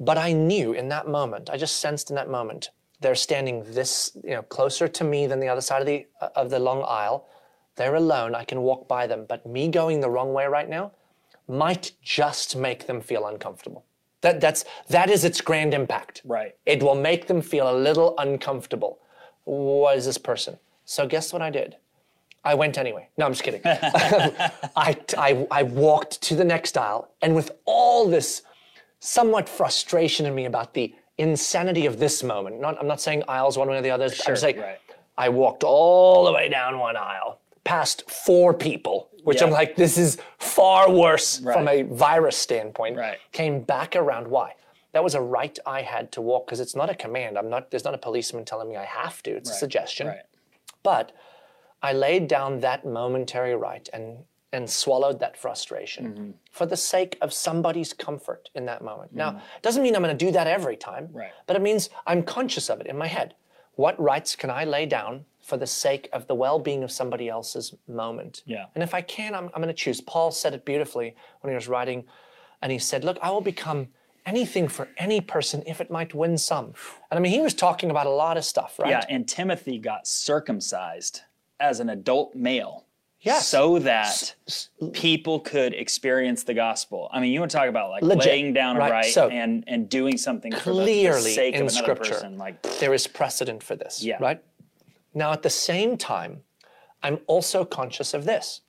[0.00, 4.16] But I knew in that moment, I just sensed in that moment, they're standing this,
[4.22, 6.84] you know, closer to me than the other side of the uh, of the long
[6.86, 7.28] aisle.
[7.76, 8.34] They're alone.
[8.34, 9.24] I can walk by them.
[9.28, 10.92] But me going the wrong way right now
[11.48, 13.84] might just make them feel uncomfortable.
[14.20, 16.22] That that's that is its grand impact.
[16.24, 16.54] Right.
[16.66, 18.98] It will make them feel a little uncomfortable.
[19.44, 20.58] What is this person?
[20.84, 21.76] So guess what I did?
[22.44, 23.08] I went anyway.
[23.16, 23.60] No, I'm just kidding.
[23.64, 28.42] I, I, I walked to the next aisle, and with all this
[29.00, 33.58] somewhat frustration in me about the insanity of this moment, not, I'm not saying aisles
[33.58, 34.78] one way or the other, I'm Sure, saying right.
[35.16, 37.40] I walked all the way down one aisle,
[37.72, 42.96] past four people, which I'm like, this is far worse from a virus standpoint.
[42.96, 43.18] Right.
[43.32, 44.26] Came back around.
[44.28, 44.54] Why?
[44.92, 47.36] That was a right I had to walk because it's not a command.
[47.38, 47.70] I'm not.
[47.70, 49.30] There's not a policeman telling me I have to.
[49.38, 50.06] It's a suggestion.
[50.06, 50.24] Right.
[50.82, 51.06] But
[51.82, 54.06] I laid down that momentary right and
[54.56, 56.30] and swallowed that frustration Mm-hmm.
[56.58, 59.14] for the sake of somebody's comfort in that moment.
[59.14, 61.32] Now, it doesn't mean I'm going to do that every time, Right.
[61.46, 63.34] but it means I'm conscious of it in my head.
[63.74, 65.12] What rights can I lay down
[65.48, 68.42] for the sake of the well-being of somebody else's moment?
[68.44, 68.66] Yeah.
[68.74, 70.00] And if I can, I'm, I'm going to choose.
[70.02, 72.04] Paul said it beautifully when he was writing,
[72.60, 73.88] and he said, "Look, I will become."
[74.26, 76.74] Anything for any person if it might win some.
[77.10, 78.90] And I mean, he was talking about a lot of stuff, right?
[78.90, 81.22] Yeah, and Timothy got circumcised
[81.60, 82.84] as an adult male.
[83.20, 83.48] Yes.
[83.48, 84.34] So that
[84.92, 87.08] people could experience the gospel.
[87.10, 89.28] I mean, you want to talk about like Legit, laying down a right, right, so
[89.28, 92.14] and and doing something for the- the, clearly sake in of another Scripture.
[92.14, 92.36] person.
[92.36, 94.04] Like, there is precedent for this.
[94.04, 94.18] Yeah.
[94.20, 94.42] Right?
[95.14, 96.42] Now, at the same time,
[97.02, 98.60] I'm also conscious of this.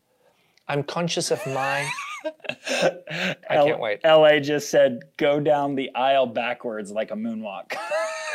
[0.68, 1.90] I'm conscious of my.
[2.70, 4.02] I can't wait.
[4.04, 7.76] LA just said, "Go down the aisle backwards like a moonwalk."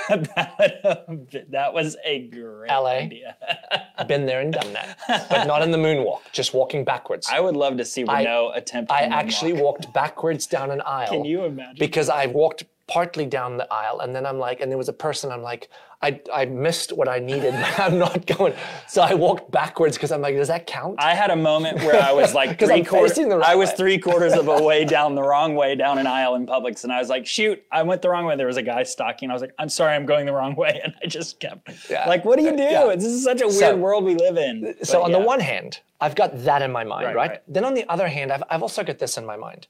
[0.08, 2.86] that, was a great LA?
[2.88, 3.36] idea.
[4.08, 4.98] Been there and done that,
[5.30, 7.28] but not in the moonwalk, just walking backwards.
[7.30, 8.90] I would love to see Renault attempt.
[8.90, 11.08] I actually walked backwards down an aisle.
[11.08, 11.76] Can you imagine?
[11.78, 14.92] Because I walked partly down the aisle, and then I'm like, and there was a
[14.92, 15.32] person.
[15.32, 15.68] I'm like,
[16.02, 17.54] I I missed what I needed.
[17.78, 18.52] I'm not going.
[18.88, 20.96] So I walked backwards because I'm like, does that count?
[20.98, 23.14] I had a moment where I was like three quarters.
[23.16, 26.06] the right I was three quarters of a way down the wrong way down an
[26.06, 28.58] aisle in Publix, and I was like, "Shoot, I went the wrong way." There was
[28.58, 29.30] a guy stalking.
[29.30, 32.06] I was like, "I'm sorry, I'm going the wrong way," and I just kept Yeah.
[32.06, 32.62] like, "What do you uh, do?
[32.62, 32.94] Yeah.
[32.94, 35.18] This is such a weird So- world we live in." so on yeah.
[35.18, 37.30] the one hand, I've got that in my mind, Right, right?
[37.30, 37.40] right.
[37.48, 39.68] Then on the other hand, I've, I've also got this in my mind.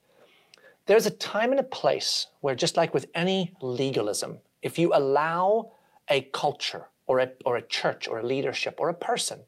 [0.86, 5.72] There's a time and a place where, just like with any legalism, if you allow
[6.10, 9.40] a culture or a, or a church or a leadership or a person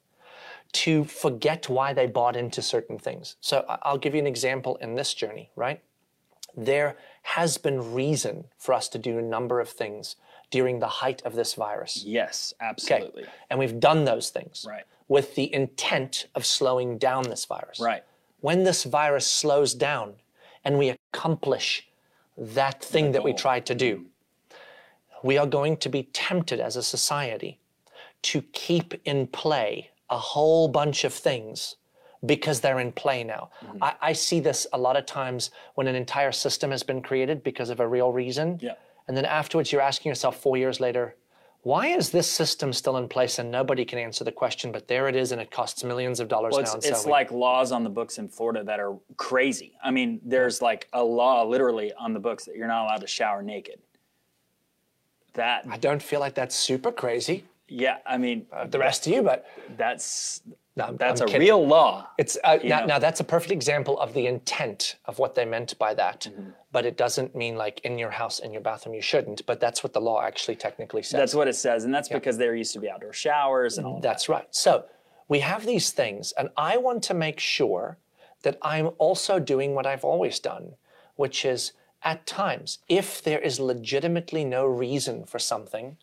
[0.72, 3.36] to forget why they bought into certain things.
[3.40, 5.80] So I'll give you an example in this journey, right?
[6.56, 10.16] There has been reason for us to do a number of things
[10.50, 12.02] during the height of this virus.
[12.06, 13.22] yes, absolutely.
[13.24, 13.32] Okay.
[13.50, 14.84] And we've done those things Right.
[15.08, 17.80] with the intent of slowing down this virus.
[17.80, 18.04] right.
[18.40, 20.14] When this virus slows down
[20.66, 21.86] and we accomplish
[22.36, 24.04] that thing that we tried to do,
[25.22, 27.60] we are going to be tempted as a society
[28.22, 31.76] to keep in play a whole bunch of things
[32.24, 33.50] because they're in play now.
[33.64, 33.84] Mm-hmm.
[33.84, 37.44] I, I see this a lot of times when an entire system has been created
[37.44, 38.58] because of a real reason.
[38.60, 38.74] Yeah.
[39.06, 41.14] And then afterwards, you're asking yourself four years later,
[41.66, 44.70] why is this system still in place and nobody can answer the question?
[44.70, 46.74] But there it is, and it costs millions of dollars Well, now.
[46.74, 49.72] it's, so it's we- like laws on the books in Florida that are crazy.
[49.82, 53.08] I mean, there's like a law literally on the books that you're not allowed to
[53.08, 53.80] shower naked.
[55.32, 57.42] That I don't feel like that's super crazy.
[57.66, 59.44] yeah, I mean, uh, The rest of you, but
[59.76, 60.42] that's
[60.76, 61.46] No, I'm- that's I'm a kidding.
[61.46, 62.06] real law.
[62.18, 65.78] It's uh, now, now that's a perfect example of the intent of what they meant
[65.78, 66.28] by that.
[66.30, 66.50] Mm-hmm.
[66.70, 69.46] But it doesn't mean like in your house, in your bathroom, you shouldn't.
[69.46, 71.18] But that's what the law actually technically says.
[71.18, 73.94] That's what it says, and that's because there used to be outdoor showers and all
[73.94, 74.02] that.
[74.02, 74.46] That's right.
[74.50, 74.84] So
[75.28, 77.96] we have these things, and I want to make sure
[78.42, 80.74] that I'm also doing what I've always done,
[81.16, 81.72] which is
[82.02, 85.96] at times, if there is legitimately no reason for something,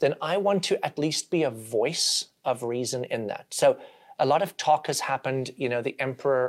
[0.00, 3.46] then I want to at least be a voice of reason in that.
[3.50, 3.78] So
[4.24, 6.44] a lot of talk has happened, you know, the emperor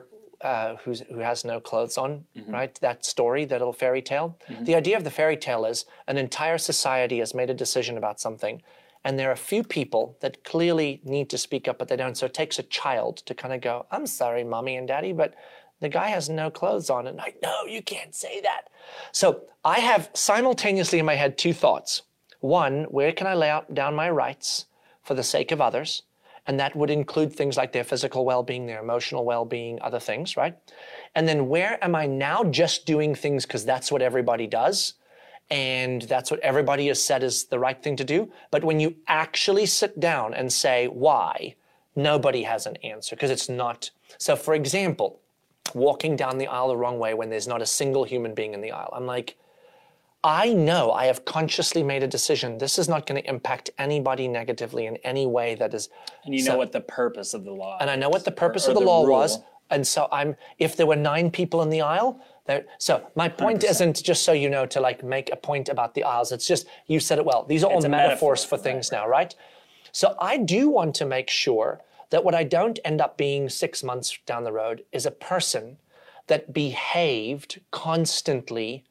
[0.52, 2.12] uh, who's, who has no clothes on,
[2.58, 2.74] right?
[2.88, 4.28] That story, that little fairy tale.
[4.70, 8.20] The idea of the fairy tale is an entire society has made a decision about
[8.20, 8.56] something,
[9.06, 12.18] and there are a few people that clearly need to speak up, but they don't.
[12.18, 15.32] So it takes a child to kind of go, I'm sorry, mommy and daddy, but
[15.84, 17.08] The guy has no clothes on.
[17.08, 18.70] And I, no, you can't say that.
[19.12, 22.04] So I have simultaneously in my head two thoughts.
[22.40, 24.66] One, where can I lay out down my rights
[25.02, 26.04] for the sake of others?
[26.46, 30.00] And that would include things like their physical well being, their emotional well being, other
[30.00, 30.58] things, right?
[31.16, 34.96] And then where am I now just doing things because that's what everybody does?
[35.50, 38.32] And that's what everybody has said is the right thing to do.
[38.52, 41.56] But when you actually sit down and say why,
[41.96, 43.92] nobody has an answer because it's not.
[44.18, 45.20] So, for example,
[45.74, 48.62] walking down the aisle the wrong way when there's not a single human being in
[48.62, 48.94] the aisle.
[48.94, 49.38] I'm like,
[50.24, 52.58] I know I have consciously made a decision.
[52.58, 55.90] This is not going to impact anybody negatively in any way that is.
[56.24, 58.32] And you so- know what the purpose of the law and I know what the
[58.32, 59.18] purpose or of the, the law rule.
[59.18, 59.40] was.
[59.70, 63.62] And so I'm, if there were nine people in the aisle, there, so my point
[63.62, 63.70] 100%.
[63.70, 66.32] isn't just so you know to like make a point about the aisles.
[66.32, 67.44] It's just, you said it well.
[67.44, 69.34] These are all It's a metaphors metaphor, for things now, right?
[69.92, 73.84] So I do want to make sure that what I don't end up being six
[73.84, 75.78] months down the road is a person
[76.28, 78.84] that behaved constantly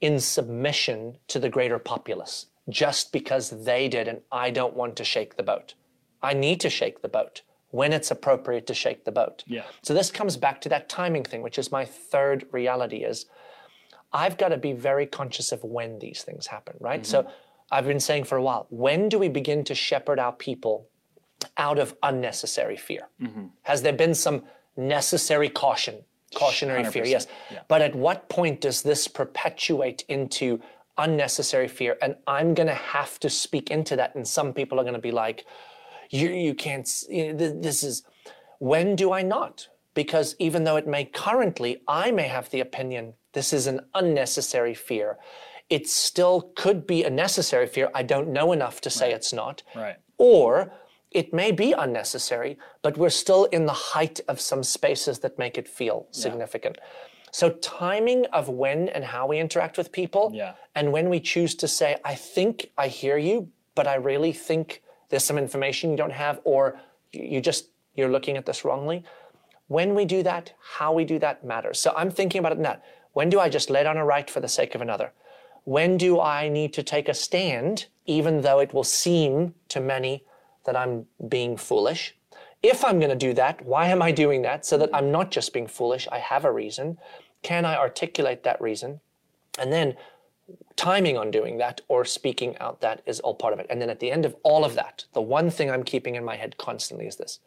[0.00, 5.04] in submission to the greater populace just because they did and I don't want to
[5.04, 5.74] shake the boat.
[6.22, 9.44] I need to shake the boat when it's appropriate to shake the boat.
[9.46, 9.64] Yeah.
[9.82, 13.26] So this comes back to that timing thing, which is my third reality is
[14.12, 17.02] I've got to be very conscious of when these things happen, right?
[17.02, 17.10] Mm-hmm.
[17.10, 17.30] So
[17.70, 20.88] I've been saying for a while, when do we begin to shepherd our people
[21.56, 23.08] out of unnecessary fear?
[23.20, 23.46] Mm-hmm.
[23.62, 24.44] Has there been some
[24.76, 27.04] necessary caution, cautionary fear?
[27.04, 27.26] 100%, Yes.
[27.50, 27.60] yeah.
[27.68, 30.60] But at what point does this perpetuate into
[30.96, 31.96] unnecessary fear?
[32.02, 34.14] And I'm going to have to speak into that.
[34.14, 35.44] And some people are going to be like,
[36.10, 38.02] you, you can't, you know, this is,
[38.58, 39.68] when do I not?
[39.94, 44.74] Because even though it may currently, I may have the opinion this is an unnecessary
[44.74, 45.18] fear,
[45.70, 47.90] it still could be a necessary fear.
[47.94, 49.62] I don't know enough to say it's not.
[49.76, 49.96] Right.
[50.16, 50.72] Or
[51.10, 55.56] it may be unnecessary, but we're still in the height of some spaces that make
[55.56, 56.78] it feel significant.
[57.30, 60.54] So, timing of when and how we interact with people, Yeah.
[60.74, 64.82] and when we choose to say, I think I hear you, but I really think
[65.08, 66.80] there's some information you don't have, or
[67.12, 69.04] you just, you're looking at this wrongly.
[69.68, 71.78] When we do that, how we do that matters.
[71.78, 72.78] So I'm thinking about it now.
[73.12, 75.12] When do I just lay down a right for the sake of another?
[75.64, 80.24] When do I need to take a stand, even though it will seem to many
[80.68, 82.14] that I'm being foolish?
[82.62, 84.66] If I'm going to do that, why am I doing that?
[84.66, 86.98] So that I'm not just being foolish, I have a reason.
[87.42, 89.00] Can I articulate that reason?
[89.58, 89.96] And then
[90.76, 93.66] timing on doing that or speaking out that is all part of it.
[93.70, 96.24] And then at the end of all of that, the one thing I'm keeping in
[96.24, 97.40] my head constantly is this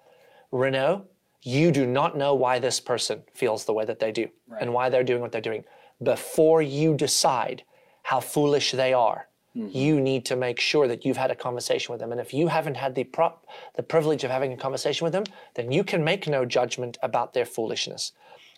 [0.52, 1.06] Renault,
[1.44, 4.90] you do not know why this person feels the way that they do and why
[4.90, 5.64] they're doing what they're doing.
[6.02, 7.64] Before you decide
[8.04, 9.78] how foolish they are, Mm-hmm.
[9.78, 12.14] you need to make sure that you've had a conversation with them.
[12.14, 13.46] And if you haven't had the prop,
[13.76, 15.26] the privilege of having a conversation with them,
[15.56, 18.14] then you can make no judgment about their foolishness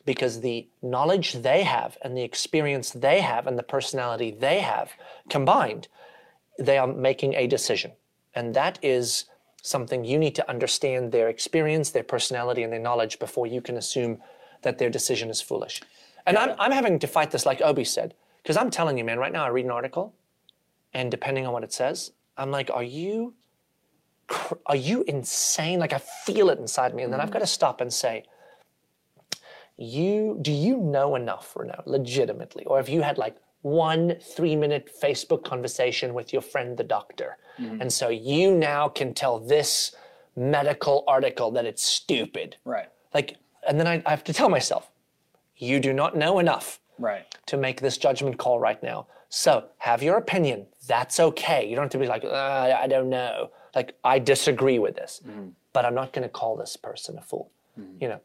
[0.06, 4.92] because the knowledge they have and the experience they have and the personality they have
[5.30, 5.88] combined,
[6.60, 7.94] they are making a decision.
[8.36, 9.26] And that is
[9.64, 13.78] something you need to understand their experience, their personality, and their knowledge before you can
[13.78, 14.20] assume
[14.62, 15.82] that their decision is foolish.
[16.26, 18.14] And I'm, I'm having to fight this, like Obi said,
[18.44, 20.14] because I'm telling you, man, right now I read an article,
[20.94, 23.34] and depending on what it says, I'm like, are you,
[24.66, 25.80] are you insane?
[25.80, 27.34] Like I feel it inside me, and then I've mm.
[27.34, 28.26] got to stop and say,
[29.78, 34.88] you do you know enough Renault, legitimately or have you had like one three minute
[35.02, 37.82] facebook conversation with your friend the doctor mm-hmm.
[37.82, 39.96] and so you now can tell this
[40.36, 42.88] medical article that it's stupid Right.
[43.16, 43.38] like
[43.68, 44.92] and then I, I have to tell myself
[45.58, 47.26] you do not know enough Right.
[47.48, 49.08] to make this judgment call right now.
[49.36, 50.68] So have your opinion.
[50.88, 51.68] That's okay.
[51.68, 53.50] You don't have to be like, uh, I don't know.
[53.74, 55.22] Like, I disagree with this,
[55.74, 57.50] but I'm not going to call this person a fool.
[58.00, 58.20] You know.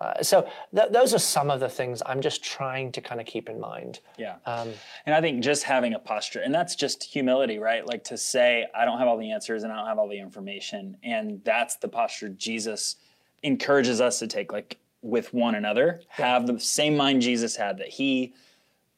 [0.00, 3.26] Uh, so th- those are some of the things I'm just trying to kind of
[3.26, 4.00] keep in mind.
[4.16, 4.36] Yeah.
[4.46, 4.70] Um,
[5.04, 7.86] and I think just having a posture, and that's just humility, right?
[7.86, 10.18] Like to say, I don't have all the answers and I don't have all the
[10.18, 10.96] information.
[11.02, 12.96] And that's the posture Jesus
[13.42, 17.88] encourages us to take, like with one another, have the same mind Jesus had, that
[17.88, 18.32] he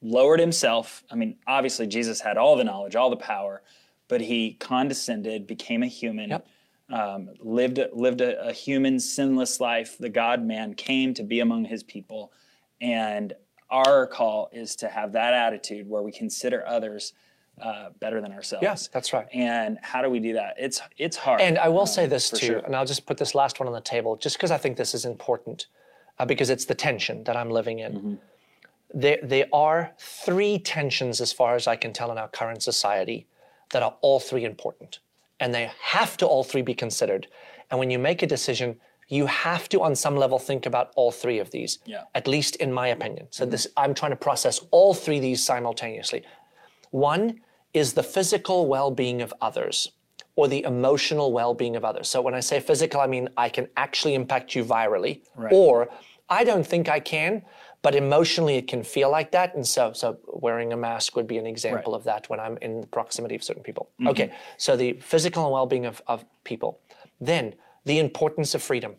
[0.02, 1.04] lowered himself.
[1.10, 3.62] I mean, obviously, Jesus had all the knowledge, all the power,
[4.08, 6.30] but he condescended, became a human.
[6.30, 6.46] Yep.
[6.88, 9.98] Um, lived lived a, a human sinless life.
[9.98, 12.32] The God Man came to be among His people,
[12.80, 13.32] and
[13.70, 17.12] our call is to have that attitude where we consider others
[17.60, 18.62] uh, better than ourselves.
[18.62, 19.26] Yes, that's right.
[19.32, 20.54] And how do we do that?
[20.58, 21.40] It's it's hard.
[21.40, 22.58] And I will um, say this too, sure.
[22.58, 24.94] and I'll just put this last one on the table, just because I think this
[24.94, 25.66] is important,
[26.18, 27.92] uh, because it's the tension that I'm living in.
[27.92, 28.14] Mm-hmm.
[28.94, 33.26] There, there are three tensions, as far as I can tell, in our current society
[33.70, 35.00] that are all three important.
[35.40, 37.26] And they have to all three be considered.
[37.70, 41.12] And when you make a decision, you have to, on some level, think about all
[41.12, 41.78] three of these.
[41.84, 42.02] Yeah.
[42.14, 43.26] At least in my opinion.
[43.30, 43.50] So mm-hmm.
[43.50, 46.24] this, I'm trying to process all three of these simultaneously.
[46.90, 47.40] One
[47.74, 49.92] is the physical well-being of others
[50.34, 52.08] or the emotional well-being of others.
[52.08, 55.52] So when I say physical, I mean I can actually impact you virally, Right.
[55.52, 55.88] or
[56.28, 57.42] I don't think I can,
[57.86, 59.54] but emotionally it can feel like that.
[59.54, 62.80] And so, so wearing a mask would be an example of that when I'm in
[62.80, 63.90] the proximity of certain people.
[64.00, 64.08] Mm-hmm.
[64.08, 66.80] Okay, so the physical and well-being of, of people.
[67.20, 68.96] Then the importance of freedom.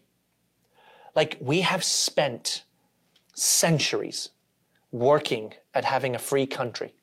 [1.17, 2.63] Like we have spent
[3.33, 4.29] centuries
[4.93, 6.93] working at having a free country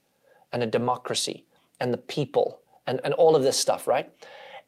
[0.54, 1.44] and a democracy
[1.80, 4.10] and the people and, and all of this stuff, right?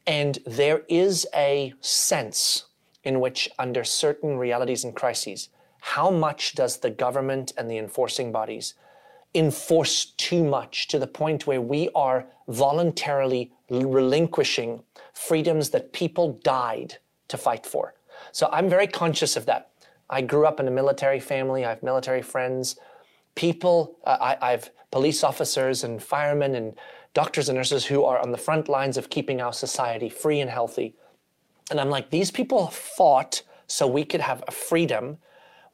[0.05, 2.67] And there is a sense
[3.03, 5.49] in which, under certain realities and crises,
[5.95, 8.73] how much does the government and the enforcing bodies
[9.33, 14.81] enforce too much to the point where we are voluntarily relinquishing
[15.13, 17.93] freedoms that people died to fight for?
[18.31, 19.71] So I'm very conscious of that.
[20.09, 22.77] I grew up in a military family, I have military friends
[23.37, 26.73] people, uh, I, I've police officers and firemen and
[27.13, 30.49] doctors and nurses who are on the front lines of keeping our society free and
[30.49, 30.95] healthy.
[31.71, 35.17] And I'm like, these people fought so we could have a freedom.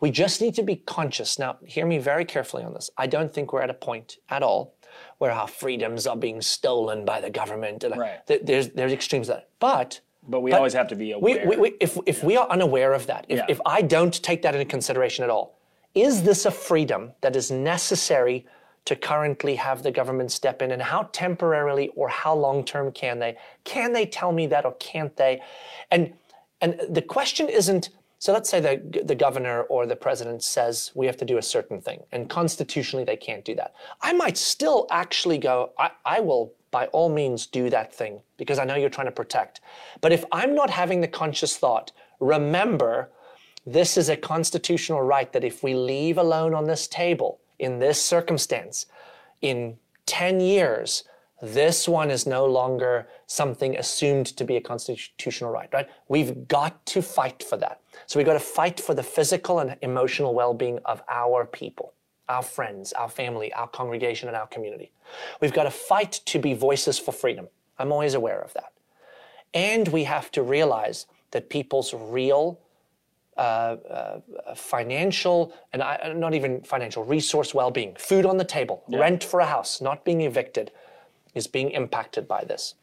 [0.04, 1.39] We just need to be conscious.
[1.39, 2.89] Now, hear me very carefully on this.
[2.97, 4.76] I don't think we're at a point at all
[5.18, 7.86] where our freedoms are being stolen by the government.
[7.86, 8.28] And uh, Right.
[8.45, 9.47] there's, there's extremes that.
[9.62, 11.47] But But we But always have to be aware.
[11.47, 13.45] we, we, if, if we are unaware of that, if, Yeah.
[13.47, 15.58] if I don't take that into consideration at all,
[15.95, 18.45] is this a freedom that is necessary
[18.84, 20.72] to currently have the government step in?
[20.72, 23.38] And how temporarily or how long term can they?
[23.64, 25.41] Can they tell me that or can't they?
[25.89, 26.14] And,
[26.60, 27.88] and the question isn't
[28.24, 31.41] so let's say the, the governor or the president says we have to do a
[31.41, 33.76] certain thing, and constitutionally they can't do that.
[34.01, 38.59] I might still actually go, I, I will by all means do that thing because
[38.59, 39.59] I know you're trying to protect.
[39.99, 43.09] But if I'm not having the conscious thought, remember,
[43.65, 48.01] this is a constitutional right that if we leave alone on this table in this
[48.01, 48.86] circumstance,
[49.41, 51.03] in 10 years,
[51.41, 55.89] this one is no longer something assumed to be a constitutional right, right?
[56.07, 57.82] We've got to fight for that.
[58.06, 61.94] So we've got to fight for the physical and emotional well being of our people,
[62.30, 64.91] our friends, our family, our congregation, and our community.
[65.41, 67.48] We've got to fight to be voices for freedom.
[67.80, 68.72] I'm always aware of that.
[69.54, 72.60] And we have to realize that people's real
[73.38, 74.20] uh, uh,
[74.56, 79.46] financial and I, not even financial resource well-being, food on the table, rent for a
[79.46, 80.72] house, not being evicted,
[81.34, 82.76] is being impacted by this.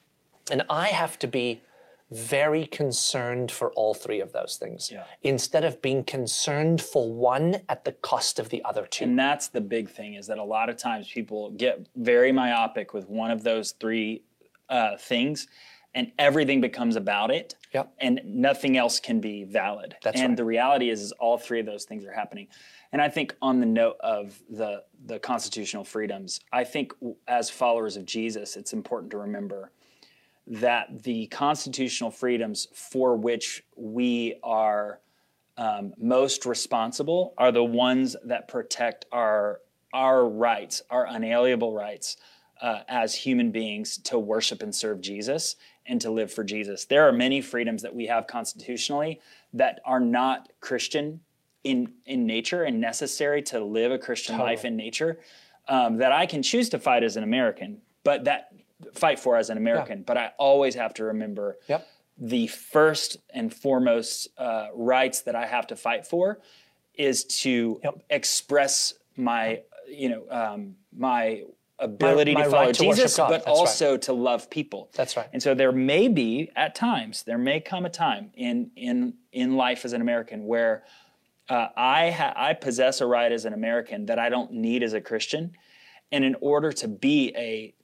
[0.51, 1.63] And I have to be
[2.11, 5.05] very concerned for all three of those things Yeah.
[5.23, 9.05] instead of being concerned for one at the cost of the other two.
[9.05, 12.93] And that's the big thing is that a lot of times people get very myopic
[12.93, 14.23] with one of those three
[14.69, 15.47] uh, things,
[15.95, 17.55] and everything becomes about it.
[17.75, 17.93] Yep.
[17.99, 19.97] And nothing else can be valid.
[20.03, 20.37] That's and right.
[20.37, 22.49] the reality is, is all three of those things are happening.
[22.93, 26.93] And I think on the note of the the constitutional freedoms, I think
[27.29, 29.71] as followers of Jesus, it's important to remember
[30.51, 35.01] that the constitutional freedoms for which we are
[35.57, 39.61] um, most responsible are the ones that protect our
[39.93, 42.17] our rights, our unalienable rights
[42.63, 46.85] uh, as human beings to worship and serve Jesus and to live for Jesus.
[46.85, 49.21] There are many freedoms that we have constitutionally
[49.53, 51.21] that are not Christian
[51.63, 55.21] in in nature and necessary to live a Christian life in nature
[55.69, 58.53] um, that I can choose to fight as an American, but that
[58.95, 60.03] fight for as an American.
[60.03, 61.87] But I always have to remember Yep.
[62.19, 66.41] the first and foremost uh, rights that I have to fight for
[66.95, 68.03] is to Yep.
[68.11, 71.43] express my, you know, um, my
[71.79, 73.53] ability my to follow right to Jesus, but That's right.
[73.53, 74.91] also to love people.
[74.95, 75.29] That's right.
[75.33, 79.57] And so there may be at times there may come a time in in in
[79.57, 80.85] life as an American where
[81.49, 84.93] uh, I ha- I possess a right as an American that I don't need as
[84.93, 85.53] a Christian,
[86.13, 87.75] and in order to be a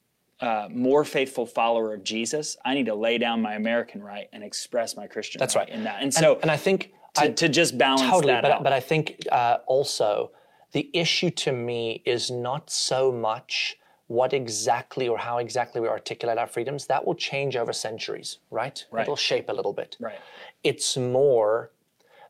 [0.41, 4.43] uh, more faithful follower of Jesus, I need to lay down my American right and
[4.45, 5.76] express my Christian That's right right.
[5.76, 6.03] in that.
[6.03, 8.62] And so and I think to, I, to just balance totally that but, out.
[8.62, 10.30] but i think uh, also
[10.72, 13.78] the issue to me is not so much
[14.09, 18.84] what exactly or how exactly we articulate our freedoms that will change over centuries right,
[18.91, 19.03] Right.
[19.03, 20.18] it'll shape a little bit right.
[20.62, 21.70] it's more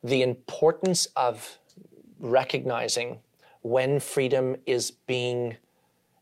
[0.02, 1.58] the importance of
[2.20, 3.18] recognizing
[3.62, 5.56] when freedom is being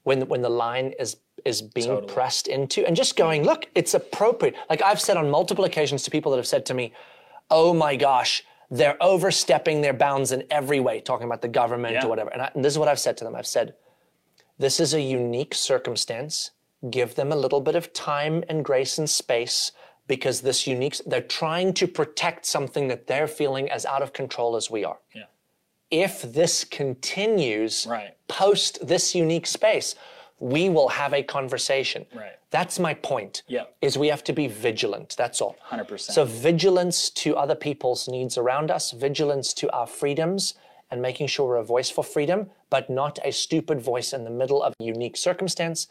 [0.02, 2.12] when when the line is is being Totally.
[2.12, 6.10] pressed into and just going look it's appropriate like i've said on multiple occasions to
[6.10, 6.92] people that have said to me
[7.50, 12.04] oh my gosh they're overstepping their bounds in every way talking about the government Yeah.
[12.06, 13.74] or whatever and, I, and this is what i've said to them i've said
[14.58, 16.50] this is a unique circumstance
[16.90, 19.72] give them a little bit of time and grace and space
[20.06, 24.54] because this unique, they're trying to protect something that they're feeling as out of control
[24.54, 24.98] as we are.
[25.14, 25.22] Yeah.
[25.90, 28.14] If this continues Right.
[28.28, 29.94] post this unique space,
[30.44, 32.04] we will have a conversation.
[32.14, 32.36] Right.
[32.50, 33.42] That's my point.
[33.48, 33.64] Yeah.
[33.80, 35.14] Is we have to be vigilant.
[35.16, 35.56] That's all.
[35.70, 36.00] 100%.
[36.00, 40.54] So vigilance to other people's needs around us, vigilance to our freedoms,
[40.90, 44.30] and making sure we're a voice for freedom, but not a stupid voice in the
[44.30, 45.86] middle of a unique circumstance,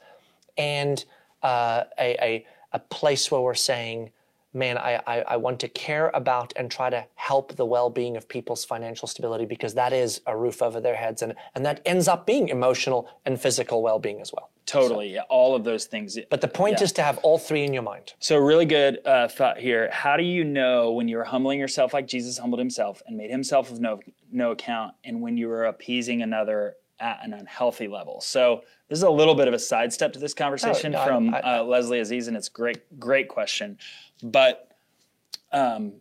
[0.56, 1.06] and
[1.42, 4.12] uh, a, a a place where we're saying,
[4.54, 8.28] man, I, I, I want to care about and try to help the well-being of
[8.28, 12.08] people's financial stability because that is a roof over their heads, and and that ends
[12.08, 14.50] up being emotional and physical well-being as well.
[14.66, 15.14] Totally.
[15.14, 15.24] Yeah.
[15.30, 16.18] All of those things.
[16.30, 16.86] But the point Yeah.
[16.86, 18.14] is to have all three in your mind.
[18.20, 19.90] So, really good uh, thought here.
[19.92, 23.72] How do you know when you're humbling yourself like Jesus humbled himself and made himself
[23.72, 24.00] of no,
[24.32, 28.22] no account, and when you are appeasing another at an unhealthy level?
[28.22, 31.34] So, this is a little bit of a sidestep to this conversation No, I- from
[31.34, 33.78] I- uh, Leslie Aziz, and it's great, great question.
[34.24, 34.70] But
[35.52, 35.94] um,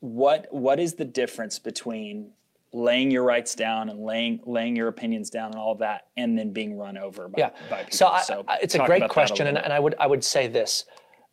[0.00, 2.30] what what is the difference between
[2.72, 6.38] laying your rights down and laying laying your opinions down and all of that, and
[6.38, 7.50] then being run over by, Yeah.
[7.70, 7.96] by people?
[7.96, 10.84] So, I, I- it's a great question, and, and I would I would say this: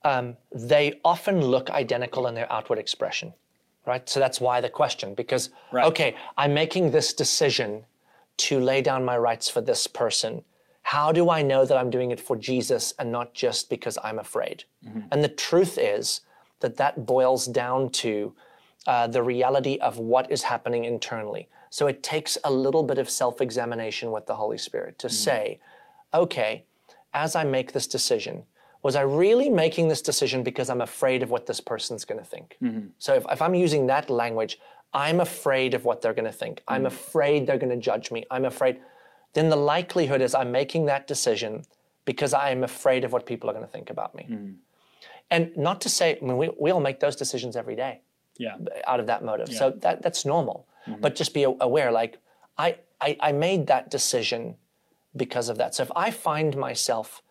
[0.03, 3.33] um, they often look identical in their outward expression,
[3.85, 4.07] right?
[4.07, 5.85] So that's why the question, because Right.
[5.85, 7.85] okay, I'm making this decision
[8.37, 10.43] to lay down my rights for this person.
[10.85, 14.19] How do I know that I'm doing it for Jesus and not just because I'm
[14.19, 14.65] afraid?
[14.87, 14.99] Mm-hmm.
[15.11, 16.21] And the truth is
[16.59, 18.35] that that boils down to
[18.85, 21.49] uh, the reality of what is happening internally.
[21.71, 25.59] So it takes a little bit of self examination with the Holy Spirit to say,
[26.13, 26.65] okay,
[27.15, 28.43] as I make this decision,
[28.83, 32.25] was I really making this decision because I'm afraid of what this person's going to
[32.25, 32.57] think?
[32.99, 34.59] So if, if I'm using that language,
[34.93, 36.61] I'm afraid of what they're going to think.
[36.67, 38.23] I'm afraid they're going to judge me.
[38.29, 38.77] I'm afraid.
[39.35, 41.63] Then the likelihood is I'm making that decision
[42.05, 44.23] because I am afraid of what people are going to think about me.
[44.23, 44.51] Hmm.
[45.29, 48.01] And not to say, I mean, we, we all make those decisions every day
[48.37, 48.55] Yeah.
[48.87, 49.49] out of that motive.
[49.49, 50.67] So that that's normal.
[50.87, 51.01] Mm-hmm.
[51.01, 52.17] But just be aware, like
[52.57, 54.55] I, I I made that decision
[55.15, 55.75] because of that.
[55.75, 57.21] So if I find myself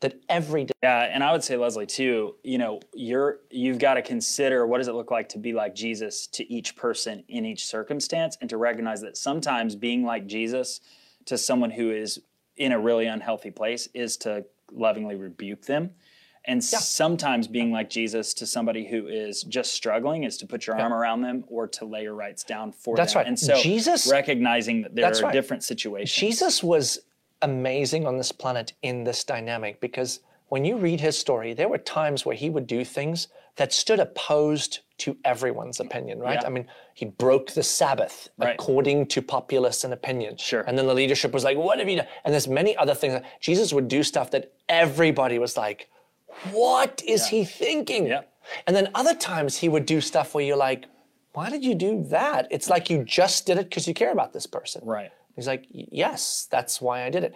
[0.00, 2.34] that every day, Yeah, and I would say Leslie too.
[2.42, 5.74] You know, you're you've got to consider what does it look like to be like
[5.74, 10.80] Jesus to each person in each circumstance, and to recognize that sometimes being like Jesus
[11.26, 12.20] to someone who is
[12.56, 15.90] in a really unhealthy place is to lovingly rebuke them.
[16.46, 20.78] And sometimes being like Jesus to somebody who is just struggling is to put your
[20.78, 23.20] arm around them or to lay your rights down for That's them.
[23.20, 23.26] right.
[23.28, 25.32] And so Jesus- recognizing that there That's are right.
[25.32, 26.14] different situations.
[26.14, 26.98] Jesus was
[27.40, 31.78] amazing on this planet in this dynamic because when you read his story, there were
[31.78, 36.38] times where he would do things that stood opposed to everyone's opinion, right?
[36.40, 36.46] Yeah.
[36.46, 38.54] I mean, he broke the Sabbath Right.
[38.54, 40.36] according to populace and opinion.
[40.36, 40.62] Sure.
[40.62, 42.06] And then the leadership was like, what have you done?
[42.24, 43.20] And there's many other things.
[43.40, 45.88] Jesus would do stuff that everybody was like,
[46.52, 48.06] what is he thinking?
[48.06, 48.22] Yeah.
[48.66, 50.86] And then other times he would do stuff where you're like,
[51.32, 52.46] why did you do that?
[52.50, 54.82] It's like you just did it because you care about this person.
[54.84, 55.10] right.
[55.34, 57.34] He's like, yes, that's why I did it.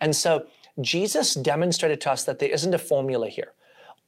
[0.00, 0.46] And so
[0.80, 3.52] Jesus demonstrated to us that there isn't a formula here.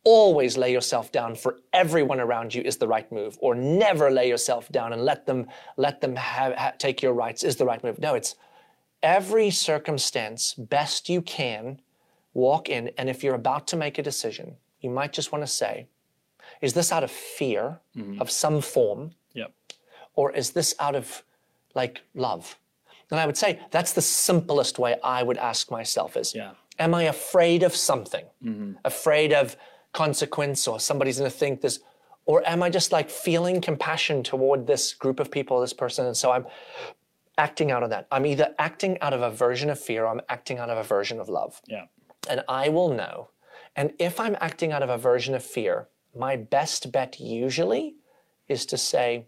[0.04, 4.28] Always lay yourself down for everyone around you is the right move, or never lay
[4.28, 5.46] yourself down and let them
[5.76, 7.98] let them have, ha- take your rights is the right move.
[8.00, 8.34] No, it's
[9.02, 11.80] every circumstance best you can
[12.34, 15.50] walk in, and if you're about to make a decision, you might just want to
[15.50, 15.86] say,
[16.60, 18.20] is this out of fear mm-hmm.
[18.20, 19.12] of some form?
[19.34, 19.52] Yep.
[20.14, 21.22] or is this out of
[21.74, 22.58] like love?
[23.10, 26.52] And I would say that's the simplest way I would ask myself is, Yeah.
[26.78, 28.24] am I afraid of something?
[28.44, 28.72] Mm-hmm.
[28.84, 29.56] Afraid of
[29.92, 31.80] consequence or somebody's going to think this,
[32.24, 36.16] or am I just like feeling compassion toward this group of people, this person, and
[36.16, 36.46] so I'm
[37.38, 38.06] acting out of that.
[38.10, 40.82] I'm either acting out of a version of fear or I'm acting out of a
[40.82, 41.86] version of love Yeah.
[42.28, 43.30] and I will know.
[43.74, 47.96] And if I'm acting out of a version of fear, my best bet usually
[48.48, 49.26] is to say,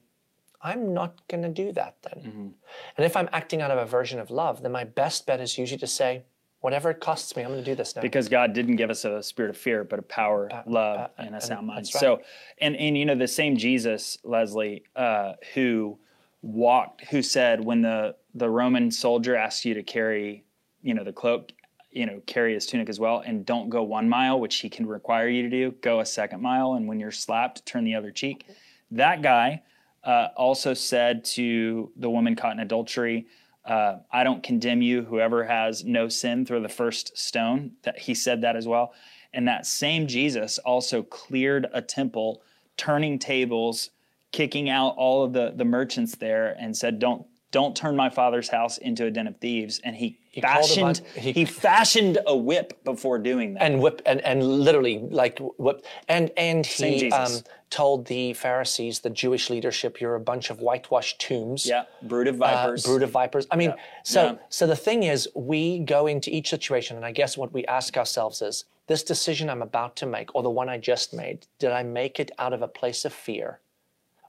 [0.60, 2.22] I'm not going to do that then.
[2.24, 2.48] Mm-hmm.
[2.96, 5.56] And if I'm acting out of a version of love, then my best bet is
[5.56, 6.24] usually to say,
[6.64, 8.00] whatever it costs me, I'm going to do this now.
[8.00, 11.40] because God didn't give us a spirit of fear, but a power, love, and a
[11.40, 11.80] sound mind.
[11.80, 11.86] Uh, right.
[11.86, 12.20] So,
[12.58, 15.98] and and you know the same Jesus, Leslie, uh, who
[16.40, 20.42] walked, who said, when the the Roman soldier asks you to carry,
[20.80, 21.52] you know, the cloak,
[21.90, 24.86] you know, carry his tunic as well, and don't go one mile, which he can
[24.86, 28.10] require you to do, go a second mile, and when you're slapped, turn the other
[28.10, 28.46] cheek.
[28.90, 29.60] That guy
[30.02, 33.26] uh, also said to the woman caught in adultery,
[33.64, 35.02] uh, I don't condemn you.
[35.02, 37.72] Whoever has no sin, throw the first stone.
[37.82, 38.92] That he said that as well.
[39.32, 42.42] And that same Jesus also cleared a temple,
[42.76, 43.90] turning tables,
[44.32, 48.48] kicking out all of the the merchants there, and said, "Don't don't turn my father's
[48.48, 49.80] house into a den of thieves.
[49.84, 53.62] And he, a fashioned bunch- he, he- fashioned a whip before doing that.
[53.62, 57.30] and whip and, and literally like whip and and he um,
[57.70, 61.64] told the Pharisees, the Jewish leadership, you're a bunch of whitewashed tombs.
[61.64, 62.84] yeah, brood of uh, vipers.
[62.84, 63.46] brood of vipers.
[63.52, 64.34] I mean, so Yeah.
[64.48, 67.96] so the thing is, we go into each situation, and I guess what we ask
[67.96, 71.70] ourselves is, this decision I'm about to make, or the one I just made, did
[71.70, 73.61] I make it out of a place of fear,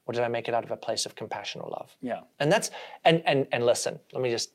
[0.06, 1.96] or did I make it out of a place of compassion or love?
[2.02, 2.22] yeah.
[2.40, 2.72] And that's
[3.04, 4.52] and and and listen, let me just.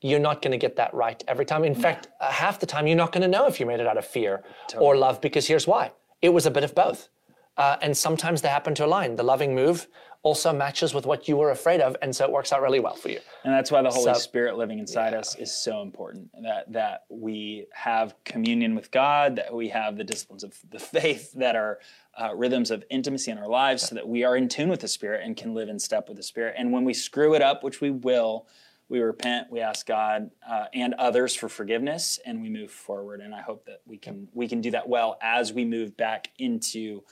[0.00, 1.64] You're not going to get that right every time.
[1.64, 3.86] In fact, uh, half the time you're not going to know if you made it
[3.86, 4.42] out of fear
[4.76, 7.08] or love because here's why: it was a bit of both.
[7.56, 9.16] Uh, and sometimes they happen to align.
[9.16, 9.86] The loving move
[10.22, 12.96] also matches with what you were afraid of, and so it works out really well
[12.96, 13.20] for you.
[13.44, 16.28] And that's why the Holy So- Spirit living inside us is so important.
[16.42, 21.32] That that we have communion with God, that we have the disciplines of the faith,
[21.32, 21.78] that are
[22.20, 24.88] uh, rhythms of intimacy in our lives, so that we are in tune with the
[24.88, 26.54] Spirit and can live in step with the Spirit.
[26.56, 28.46] And when we screw it up, which we will,
[28.88, 33.20] we repent, we ask God uh, and others for forgiveness, and we move forward.
[33.20, 36.30] And I hope that we can we can do that well as we move back
[36.38, 37.02] into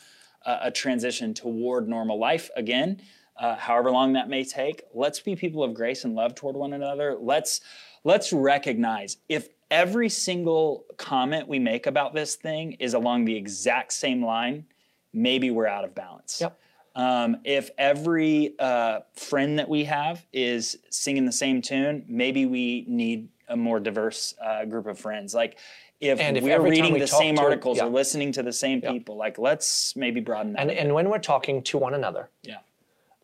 [0.44, 3.00] uh, a transition toward normal life again,
[3.36, 4.82] uh, however long that may take.
[4.92, 7.16] Let's be people of grace and love toward one another.
[7.18, 7.60] Let's
[8.04, 13.92] let's recognize if every single comment we make about this thing is along the exact
[13.92, 14.66] same line,
[15.12, 16.40] maybe we're out of balance.
[16.40, 16.58] Yep.
[16.94, 22.84] Um, if every uh, friend that we have is singing the same tune, maybe we
[22.86, 25.34] need a more diverse uh, group of friends.
[25.34, 25.58] Like
[26.00, 27.84] if, if we're reading we the same to- articles yeah.
[27.84, 30.62] or listening to the same people, like let's maybe broaden that.
[30.62, 32.58] And and when we're talking to one another, yeah.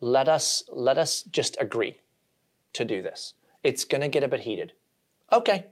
[0.01, 1.97] let us let us just agree
[2.73, 3.33] to do this.
[3.63, 4.73] It's going to get a bit heated.
[5.31, 5.65] Okay,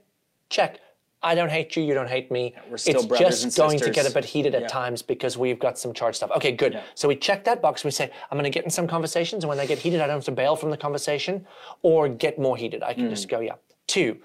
[0.50, 0.80] check.
[1.22, 1.82] I don't hate you.
[1.82, 2.54] You don't hate me.
[2.70, 4.68] we're still it's brothers just going to get a bit heated at Yeah.
[4.68, 6.30] times because we've got some charged stuff.
[6.36, 6.80] Okay, good.
[6.94, 7.82] So we check that box.
[7.84, 10.06] We say, I'm going to get in some conversations, and when they get heated, I
[10.06, 11.44] don't have to bail from the conversation
[11.82, 12.82] or get more heated.
[12.82, 13.10] I can Hmm.
[13.10, 13.54] just go, yeah.
[13.88, 14.18] Two,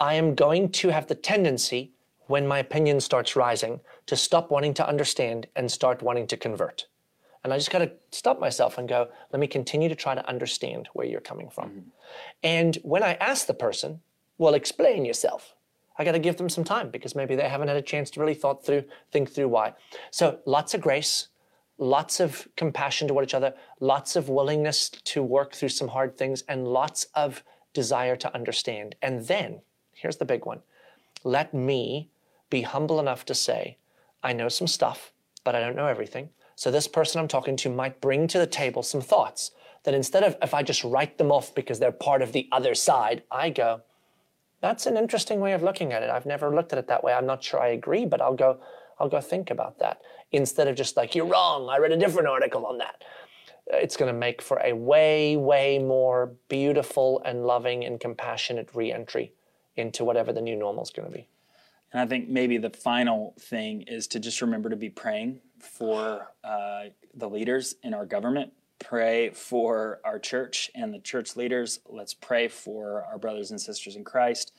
[0.00, 1.92] I am going to have the tendency
[2.26, 6.86] when my opinion starts rising to stop wanting to understand and start wanting to convert.
[7.44, 10.26] And I just got to stop myself and go, let me continue to try to
[10.28, 11.92] understand where you're coming from.
[12.42, 14.00] And when I ask the person,
[14.38, 15.51] well, explain yourself,
[15.98, 18.20] I got to give them some time because maybe they haven't had a chance to
[18.20, 19.74] really thought through, think through why.
[20.10, 21.28] So lots of grace,
[21.78, 26.42] lots of compassion toward each other, lots of willingness to work through some hard things,
[26.48, 28.94] and lots of desire to understand.
[29.02, 29.60] And then,
[29.92, 30.60] here's the big one
[31.24, 32.08] let me
[32.50, 33.76] be humble enough to say,
[34.22, 35.12] I know some stuff,
[35.44, 36.30] but I don't know everything.
[36.54, 39.52] So this person I'm talking to might bring to the table some thoughts
[39.84, 42.74] that instead of if I just write them off because they're part of the other
[42.74, 43.82] side, I go,
[44.62, 46.08] that's an interesting way of looking at it.
[46.08, 47.12] I've never looked at it that way.
[47.12, 48.60] I'm not sure I agree, but I'll go,
[48.98, 50.00] I'll go think about that.
[50.30, 53.02] Instead of just like, you're wrong, I read a different article on that.
[53.66, 59.32] It's going to make for a way, way more beautiful and loving and compassionate reentry
[59.76, 61.28] into whatever the new normal is going to be.
[61.92, 66.28] And I think maybe the final thing is to just remember to be praying for
[66.44, 66.84] uh,
[67.14, 68.52] the leaders in our government.
[68.84, 71.80] Pray for our church and the church leaders.
[71.88, 74.52] Let's pray for our brothers and sisters in Christ.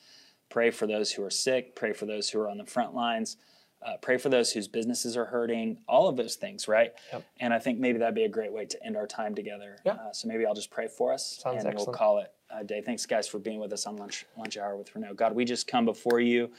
[0.48, 1.74] Pray for those who are sick.
[1.74, 3.36] Pray for those who are on the front lines.
[3.84, 5.76] Uh, pray for those whose businesses are hurting.
[5.86, 6.94] All of those things, right?
[7.12, 7.24] Yep.
[7.40, 9.76] And I think maybe that'd be a great way to end our time together.
[9.84, 9.92] Yeah.
[9.92, 12.80] Uh, so maybe I'll just pray for us Sounds and we'll call it a day.
[12.80, 15.14] Thanks, guys, for being with us on lunch lunch hour with Renault.
[15.14, 16.50] God, we just come before you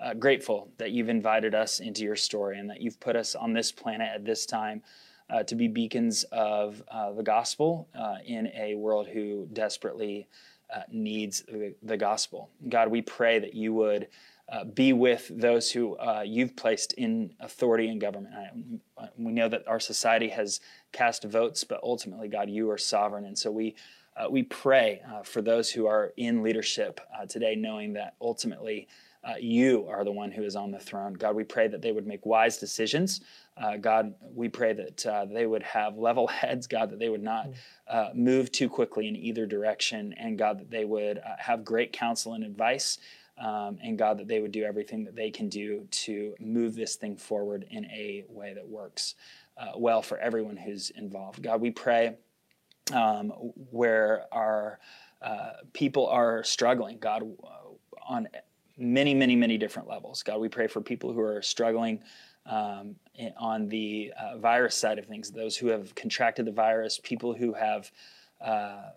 [0.00, 3.52] uh, grateful that you've invited us into your story and that you've put us on
[3.52, 4.82] this planet at this time
[5.30, 10.28] uh, to be beacons of uh, the gospel uh, in a world who desperately
[10.74, 12.50] uh, needs the, the gospel.
[12.68, 14.08] God, we pray that you would.
[14.52, 18.34] Uh, be with those who you've placed in authority in government.
[18.34, 20.60] I, we know that our society has
[20.90, 23.76] cast votes, but ultimately, God, you are sovereign, and so we
[24.16, 28.88] uh, we pray uh, for those who are in leadership uh, today, knowing that ultimately
[29.22, 31.12] uh, you are the one who is on the throne.
[31.12, 33.20] God, we pray that they would make wise decisions.
[33.56, 37.22] Uh, God, we pray that uh, they would have level heads, God, that they would
[37.22, 37.48] not
[37.88, 41.92] uh, move too quickly in either direction, and God, that they would uh, have great
[41.92, 42.98] counsel and advice.
[43.38, 46.96] Um, and God, that they would do everything that they can do to move this
[46.96, 49.14] thing forward in a way that works
[49.56, 51.42] uh, well for everyone who's involved.
[51.42, 52.16] God, we pray
[52.92, 53.30] um,
[53.70, 54.78] where our
[55.22, 57.22] uh, people are struggling, God,
[58.06, 58.28] on
[58.80, 60.22] many, many, many different levels.
[60.22, 62.00] God, we pray for people who are struggling
[62.46, 62.96] um,
[63.36, 67.52] on the uh, virus side of things, those who have contracted the virus, people who
[67.52, 67.90] have
[68.40, 68.90] uh, uh,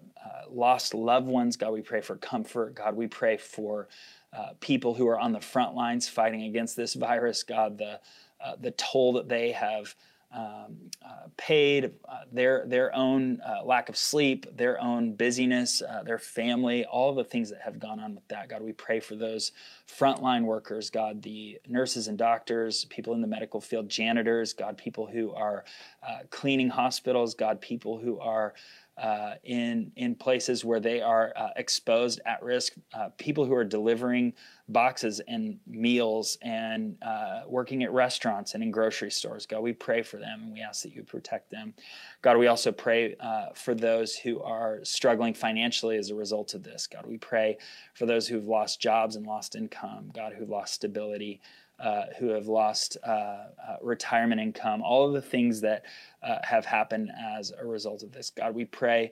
[0.50, 1.58] lost loved ones.
[1.58, 2.76] God, we pray for comfort.
[2.76, 3.90] God, we pray for
[4.32, 7.44] uh, people who are on the front lines fighting against this virus.
[7.44, 8.00] God, the
[8.44, 9.96] uh, the toll that they have
[10.34, 16.02] um, uh, paid, uh, their their own uh, lack of sleep, their own busyness, uh,
[16.04, 18.50] their family, all the things that have gone on with that.
[18.50, 19.52] God, we pray for those
[19.88, 20.90] frontline workers.
[20.90, 24.54] God, the nurses and doctors, people in the medical field, janitors.
[24.54, 25.66] God, people who are
[26.08, 27.36] uh, cleaning hospitals.
[27.36, 28.56] God, people who are
[28.98, 33.64] uh, in in places where they are uh, exposed at risk, uh, people who are
[33.64, 34.34] delivering
[34.70, 39.46] boxes and meals and uh, working at restaurants and in grocery stores.
[39.46, 41.74] God, we pray for them and we ask that you protect them.
[42.22, 46.64] God, we also pray uh, for those who are struggling financially as a result of
[46.64, 46.88] this.
[46.88, 47.58] God, we pray
[47.94, 50.12] for those who've lost jobs and lost income.
[50.14, 51.42] God, who've lost stability.
[51.84, 53.48] Uh, who have lost uh, uh,
[53.82, 55.84] retirement income, all of the things that
[56.22, 58.30] uh, have happened as a result of this.
[58.30, 59.12] God, we pray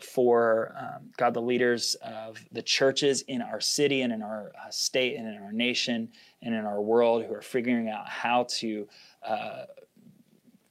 [0.00, 5.16] for um, God, the leaders of the churches in our city and in our state
[5.16, 6.08] and in our nation
[6.42, 8.88] and in our world who are figuring out how to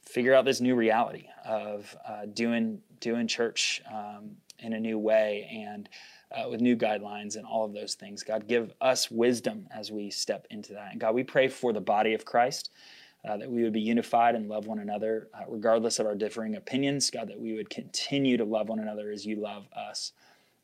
[0.04, 1.96] figure out this new reality of
[2.34, 5.88] doing doing church um, in a new way and
[6.36, 8.24] uh, with new guidelines and all of those things.
[8.24, 10.92] God, give us wisdom as we step into that.
[10.92, 12.72] And God, we pray for the body of Christ.
[13.24, 16.56] Uh, that we would be unified and love one another, uh, regardless of our differing
[16.56, 17.12] opinions.
[17.12, 20.14] God, that we would continue to love one another as you love us.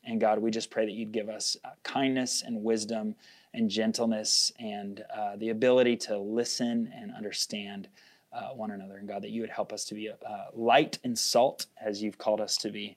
[0.02, 3.14] And God, we just pray that you'd give us uh, kindness and wisdom
[3.54, 7.86] and gentleness and uh, the ability to listen and understand
[8.32, 8.96] uh, one another.
[8.96, 10.10] And God, that you would help us to be
[10.52, 12.96] light and salt as you've called us to be.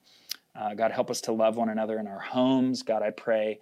[0.55, 2.83] Uh, God, help us to love one another in our homes.
[2.83, 3.59] God, I pray,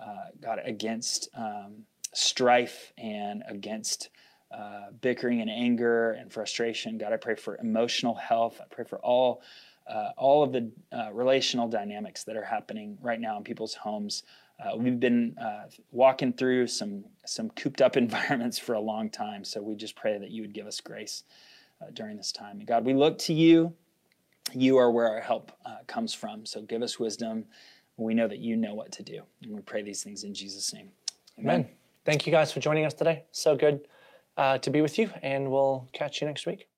[0.00, 4.10] uh, God, against um, strife and against
[4.50, 6.98] uh, bickering and anger and frustration.
[6.98, 8.60] God, I pray for emotional health.
[8.60, 9.42] I pray for all.
[9.84, 14.22] Uh, all of the uh, relational dynamics that are happening right now in people's homes.
[14.64, 15.36] Uh, we've been
[15.90, 20.16] walking through some some cooped up environments for a long time, so we just pray
[20.18, 21.24] that you would give us grace
[21.94, 22.58] during this time.
[22.60, 23.74] And God, we look to you
[24.52, 26.44] you are where our help uh, comes from.
[26.46, 27.44] So give us wisdom.
[27.96, 29.22] We know that you know what to do.
[29.42, 30.90] And we pray these things in Jesus' name.
[31.38, 31.60] Amen.
[31.60, 31.68] Amen.
[32.04, 33.24] Thank you guys for joining us today.
[33.30, 33.86] So good
[34.36, 36.68] uh, to be with you, and we'll catch you next week.